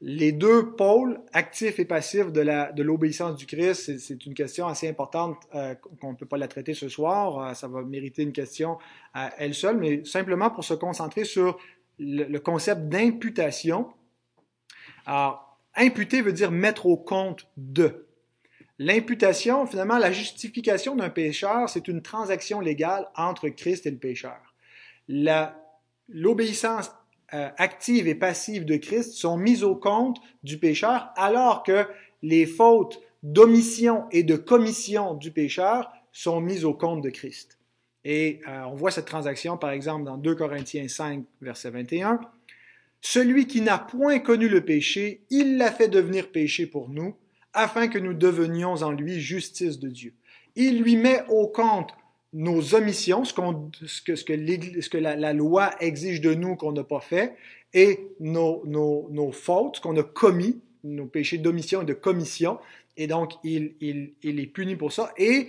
les 0.00 0.30
deux 0.30 0.76
pôles, 0.76 1.20
actifs 1.32 1.80
et 1.80 1.84
passifs 1.84 2.30
de 2.30 2.82
l'obéissance 2.82 3.36
du 3.36 3.46
Christ, 3.46 3.98
c'est 3.98 4.26
une 4.26 4.34
question 4.34 4.68
assez 4.68 4.88
importante 4.88 5.36
euh, 5.54 5.74
qu'on 6.00 6.12
ne 6.12 6.16
peut 6.16 6.26
pas 6.26 6.36
la 6.36 6.46
traiter 6.46 6.72
ce 6.72 6.88
soir. 6.88 7.38
Euh, 7.40 7.54
ça 7.54 7.66
va 7.66 7.82
mériter 7.82 8.22
une 8.22 8.32
question 8.32 8.78
à 9.12 9.32
elle 9.38 9.54
seule, 9.54 9.76
mais 9.76 10.04
simplement 10.04 10.50
pour 10.50 10.62
se 10.62 10.74
concentrer 10.74 11.24
sur 11.24 11.58
le, 11.98 12.38
concept 12.38 12.82
d'imputation. 12.82 13.88
Alors, 15.04 15.58
imputer 15.74 16.22
veut 16.22 16.32
dire 16.32 16.52
mettre 16.52 16.86
au 16.86 16.96
compte 16.96 17.48
de. 17.56 18.06
L'imputation, 18.78 19.66
finalement, 19.66 19.98
la 19.98 20.12
justification 20.12 20.94
d'un 20.94 21.10
pécheur, 21.10 21.68
c'est 21.68 21.88
une 21.88 22.02
transaction 22.02 22.60
légale 22.60 23.08
entre 23.16 23.48
Christ 23.48 23.86
et 23.86 23.90
le 23.90 23.98
pécheur. 23.98 24.54
L'obéissance 26.08 26.92
euh, 27.34 27.48
active 27.58 28.08
et 28.08 28.14
passive 28.14 28.64
de 28.64 28.76
Christ 28.76 29.12
sont 29.12 29.36
mises 29.36 29.62
au 29.62 29.74
compte 29.74 30.18
du 30.42 30.58
pécheur, 30.58 31.10
alors 31.16 31.62
que 31.62 31.86
les 32.22 32.46
fautes 32.46 33.00
d'omission 33.22 34.04
et 34.10 34.22
de 34.22 34.36
commission 34.36 35.14
du 35.14 35.30
pécheur 35.30 35.90
sont 36.12 36.40
mises 36.40 36.64
au 36.64 36.74
compte 36.74 37.02
de 37.02 37.10
Christ. 37.10 37.58
Et 38.04 38.40
euh, 38.48 38.62
on 38.62 38.74
voit 38.74 38.90
cette 38.90 39.06
transaction, 39.06 39.58
par 39.58 39.70
exemple, 39.70 40.04
dans 40.04 40.16
2 40.16 40.34
Corinthiens 40.34 40.88
5, 40.88 41.24
verset 41.42 41.70
21. 41.70 42.20
Celui 43.00 43.46
qui 43.46 43.60
n'a 43.60 43.78
point 43.78 44.18
connu 44.18 44.48
le 44.48 44.64
péché, 44.64 45.24
il 45.30 45.58
l'a 45.58 45.70
fait 45.70 45.88
devenir 45.88 46.32
péché 46.32 46.66
pour 46.66 46.88
nous, 46.88 47.14
afin 47.52 47.88
que 47.88 47.98
nous 47.98 48.14
devenions 48.14 48.82
en 48.82 48.92
lui 48.92 49.20
justice 49.20 49.78
de 49.78 49.88
Dieu. 49.88 50.14
Il 50.56 50.82
lui 50.82 50.96
met 50.96 51.22
au 51.28 51.46
compte 51.46 51.90
nos 52.32 52.74
omissions, 52.74 53.24
ce, 53.24 53.32
que, 53.32 54.98
la, 54.98 55.32
loi 55.32 55.70
exige 55.80 56.20
de 56.20 56.34
nous 56.34 56.56
qu'on 56.56 56.72
n'a 56.72 56.84
pas 56.84 57.00
fait, 57.00 57.34
et 57.74 58.08
nos, 58.20 58.62
nos, 58.66 59.08
nos 59.10 59.32
fautes, 59.32 59.80
qu'on 59.80 59.96
a 59.96 60.02
commis, 60.02 60.60
nos 60.84 61.06
péchés 61.06 61.38
d'omission 61.38 61.82
et 61.82 61.84
de 61.84 61.94
commission, 61.94 62.58
et 62.96 63.06
donc 63.06 63.32
il, 63.44 63.74
est 64.22 64.46
puni 64.46 64.76
pour 64.76 64.92
ça, 64.92 65.12
et 65.16 65.48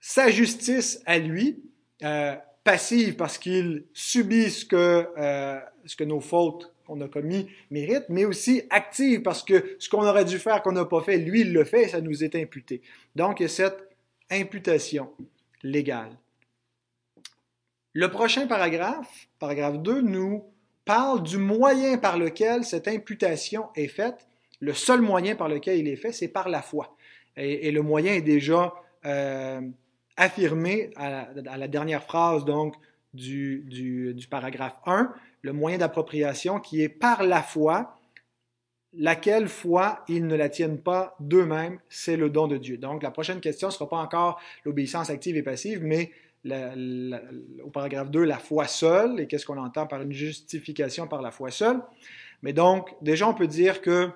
sa 0.00 0.30
justice 0.30 1.02
à 1.06 1.18
lui, 1.18 1.62
euh, 2.02 2.34
passive 2.64 3.16
parce 3.16 3.38
qu'il 3.38 3.84
subit 3.92 4.50
ce 4.50 4.64
que, 4.64 5.06
euh, 5.18 5.58
ce 5.84 5.96
que 5.96 6.04
nos 6.04 6.20
fautes 6.20 6.72
qu'on 6.86 7.00
a 7.00 7.08
commis 7.08 7.48
méritent, 7.70 8.08
mais 8.08 8.24
aussi 8.24 8.62
active 8.70 9.22
parce 9.22 9.42
que 9.42 9.76
ce 9.78 9.88
qu'on 9.88 10.04
aurait 10.06 10.24
dû 10.24 10.38
faire 10.38 10.62
qu'on 10.62 10.72
n'a 10.72 10.84
pas 10.84 11.02
fait, 11.02 11.18
lui 11.18 11.42
il 11.42 11.52
le 11.52 11.64
fait 11.64 11.84
et 11.84 11.88
ça 11.88 12.00
nous 12.00 12.24
est 12.24 12.34
imputé. 12.34 12.82
Donc 13.16 13.40
il 13.40 13.44
y 13.44 13.46
a 13.46 13.48
cette 13.48 13.88
imputation 14.30 15.10
légal. 15.62 16.10
Le 17.92 18.10
prochain 18.10 18.46
paragraphe, 18.46 19.28
paragraphe 19.38 19.78
2, 19.78 20.00
nous 20.00 20.44
parle 20.84 21.22
du 21.22 21.38
moyen 21.38 21.98
par 21.98 22.18
lequel 22.18 22.64
cette 22.64 22.88
imputation 22.88 23.68
est 23.76 23.88
faite. 23.88 24.26
Le 24.60 24.72
seul 24.72 25.00
moyen 25.00 25.36
par 25.36 25.48
lequel 25.48 25.78
il 25.78 25.88
est 25.88 25.96
fait, 25.96 26.12
c'est 26.12 26.28
par 26.28 26.48
la 26.48 26.62
foi. 26.62 26.96
Et, 27.36 27.70
le 27.70 27.82
moyen 27.82 28.14
est 28.14 28.22
déjà 28.22 28.74
euh, 29.04 29.60
affirmé 30.16 30.90
à 30.96 31.28
la, 31.34 31.68
dernière 31.68 32.02
phrase 32.02 32.44
donc 32.44 32.74
du, 33.14 33.64
du 33.66 34.26
paragraphe 34.28 34.76
1, 34.86 35.12
le 35.42 35.52
moyen 35.52 35.78
d'appropriation 35.78 36.60
qui 36.60 36.82
est 36.82 36.88
par 36.88 37.22
la 37.22 37.42
foi, 37.42 37.98
laquelle 38.94 39.48
foi 39.48 40.04
ils 40.08 40.26
ne 40.26 40.36
la 40.36 40.48
tiennent 40.48 40.80
pas 40.80 41.16
d'eux-mêmes, 41.20 41.78
c'est 41.88 42.16
le 42.16 42.30
don 42.30 42.46
de 42.46 42.56
Dieu. 42.56 42.76
Donc 42.76 43.02
la 43.02 43.10
prochaine 43.10 43.40
question 43.40 43.68
ne 43.68 43.72
sera 43.72 43.88
pas 43.88 43.98
encore 43.98 44.40
l'obéissance 44.64 45.10
active 45.10 45.36
et 45.36 45.42
passive, 45.42 45.82
mais 45.82 46.10
au 46.44 47.70
paragraphe 47.70 48.10
2, 48.10 48.24
la 48.24 48.38
foi 48.38 48.66
seule, 48.66 49.20
et 49.20 49.26
qu'est-ce 49.26 49.46
qu'on 49.46 49.58
entend 49.58 49.86
par 49.86 50.02
une 50.02 50.12
justification 50.12 51.06
par 51.06 51.22
la 51.22 51.30
foi 51.30 51.50
seule. 51.50 51.80
Mais 52.42 52.52
donc, 52.52 52.90
déjà, 53.00 53.28
on 53.28 53.34
peut 53.34 53.46
dire 53.46 53.80
que 53.80 54.10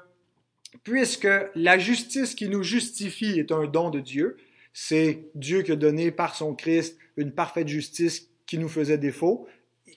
puisque 0.83 1.29
la 1.55 1.79
justice 1.79 2.35
qui 2.35 2.49
nous 2.49 2.65
justifie 2.65 3.39
est 3.39 3.53
un 3.53 3.67
don 3.67 3.91
de 3.91 4.01
Dieu, 4.01 4.37
c'est 4.73 5.25
Dieu 5.35 5.62
qui 5.62 5.73
a 5.73 5.77
donné 5.77 6.11
par 6.11 6.35
son 6.35 6.55
Christ 6.55 6.99
une 7.17 7.33
parfaite 7.33 7.69
justice 7.69 8.29
qui 8.45 8.59
nous 8.59 8.69
faisait 8.69 8.99
défaut, 8.99 9.47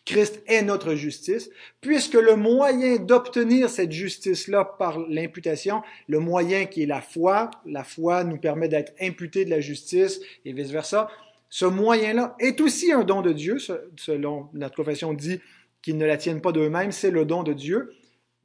Christ 0.10 0.41
est 0.48 0.63
notre 0.63 0.95
justice, 0.95 1.52
puisque 1.82 2.15
le 2.15 2.36
moyen 2.36 2.98
d'obtenir 2.98 3.69
cette 3.69 3.91
justice-là 3.91 4.65
par 4.65 4.98
l'imputation, 5.08 5.84
le 6.08 6.17
moyen 6.17 6.65
qui 6.65 6.82
est 6.82 6.88
la 6.88 7.00
foi, 7.00 7.52
la 7.67 7.84
foi 7.84 8.24
nous 8.24 8.38
permet 8.38 8.67
d'être 8.69 8.91
imputé 9.00 9.45
de 9.45 9.52
la 9.52 9.62
justice 9.62 10.19
et 10.45 10.54
vice-versa, 10.54 11.10
ce 11.48 11.65
moyen-là 11.65 12.36
est 12.39 12.60
aussi 12.60 12.91
un 12.91 13.04
don 13.04 13.22
de 13.22 13.32
Dieu, 13.32 13.58
selon 13.98 14.50
notre 14.54 14.76
confession 14.76 15.13
dit 15.13 15.41
qu'ils 15.84 15.98
ne 15.98 16.08
la 16.08 16.17
tiennent 16.17 16.41
pas 16.41 16.54
d'eux-mêmes, 16.54 16.91
c'est 16.91 17.12
le 17.12 17.24
don 17.26 17.43
de 17.43 17.54
Dieu. 17.54 17.93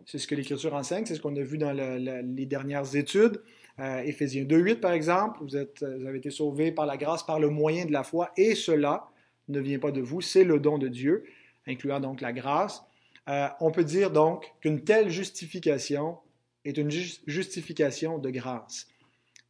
C'est 0.05 0.18
ce 0.18 0.27
que 0.27 0.35
l'Écriture 0.35 0.74
enseigne, 0.74 1.07
c'est 1.07 1.14
ce 1.14 1.20
qu'on 1.22 1.35
a 1.35 1.40
vu 1.40 1.57
dans 1.57 1.72
les 1.72 2.44
dernières 2.44 2.94
études. 2.94 3.40
Euh, 3.79 4.00
Éphésiens 4.00 4.44
2.8 4.44 4.81
par 4.81 4.92
exemple, 4.92 5.38
vous, 5.40 5.57
êtes, 5.57 5.83
vous 5.83 6.07
avez 6.07 6.18
été 6.18 6.29
sauvés 6.29 6.72
par 6.72 6.85
la 6.85 6.98
grâce, 6.98 7.22
par 7.22 7.40
le 7.40 7.48
moyen 7.48 7.87
de 7.87 7.92
la 7.92 8.03
foi, 8.03 8.33
et 8.37 8.55
cela 8.55 9.09
ne 9.48 9.61
vient 9.61 9.79
pas 9.79 9.92
de 9.92 10.03
vous, 10.03 10.20
c'est 10.20 10.44
le 10.44 10.59
don 10.59 10.77
de 10.77 10.88
Dieu 10.88 11.24
incluant 11.66 12.00
donc 12.00 12.20
la 12.20 12.33
grâce. 12.33 12.83
Euh, 13.29 13.48
on 13.61 13.70
peut 13.70 13.85
dire 13.85 14.11
donc 14.11 14.53
qu'une 14.61 14.85
telle 14.85 15.09
justification 15.09 16.18
est 16.64 16.77
une 16.77 16.90
justification 16.90 18.18
de 18.18 18.31
grâce. 18.31 18.88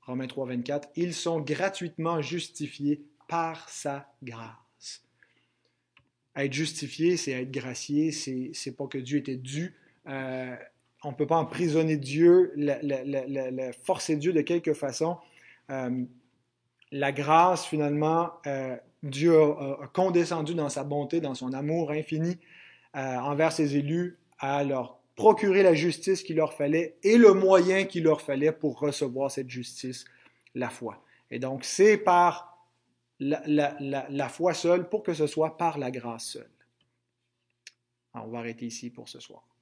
Romains 0.03 0.27
3, 0.27 0.47
24, 0.47 0.89
ils 0.97 1.15
sont 1.15 1.41
gratuitement 1.41 2.21
justifiés 2.21 3.03
par 3.29 3.69
sa 3.69 4.13
grâce. 4.23 5.03
Être 6.37 6.53
justifié, 6.53 7.17
c'est 7.17 7.33
être 7.33 7.51
gracié, 7.51 8.11
c'est, 8.13 8.77
pas 8.77 8.87
que 8.87 8.99
Dieu 8.99 9.19
était 9.19 9.37
dû. 9.37 9.75
Euh, 10.07 10.55
on 11.05 11.11
ne 11.11 11.15
peut 11.15 11.27
pas 11.27 11.37
emprisonner 11.37 11.97
Dieu, 11.97 12.53
la, 12.57 13.73
forcer 13.73 14.17
Dieu 14.17 14.33
de 14.33 14.41
quelque 14.41 14.75
façon. 14.75 15.17
Euh, 15.71 16.05
la 16.91 17.13
grâce, 17.13 17.65
finalement, 17.67 18.33
Dieu 19.05 19.39
a, 19.39 19.89
condescendu 19.93 20.55
dans 20.55 20.71
sa 20.71 20.83
bonté, 20.83 21.21
dans 21.21 21.35
son 21.35 21.53
amour 21.53 21.91
infini 21.91 22.39
euh, 22.97 23.17
envers 23.19 23.53
ses 23.53 23.77
élus, 23.77 24.19
à 24.39 24.65
leur 24.65 24.99
procurer 25.15 25.63
la 25.63 25.75
justice 25.75 26.23
qu'il 26.23 26.37
leur 26.37 26.55
fallait 26.55 26.97
et 27.03 27.19
le 27.19 27.35
moyen 27.35 27.85
qu'il 27.85 28.05
leur 28.05 28.21
fallait 28.21 28.51
pour 28.51 28.81
recevoir 28.81 29.31
cette 29.31 29.49
justice, 29.49 30.07
la 30.55 30.71
foi. 30.71 31.05
Et 31.31 31.39
donc, 31.39 31.65
c'est 31.65 31.99
par 31.99 32.67
la, 33.21 34.29
foi 34.29 34.55
seule 34.55 34.89
pour 34.89 35.03
que 35.03 35.15
ce 35.15 35.27
soit 35.27 35.57
par 35.57 35.79
la 35.79 35.91
grâce 35.91 36.25
seule. 36.25 36.51
on 38.15 38.29
va 38.29 38.39
arrêter 38.39 38.67
ici 38.67 38.91
pour 38.91 39.09
ce 39.09 39.21
soir. 39.21 39.54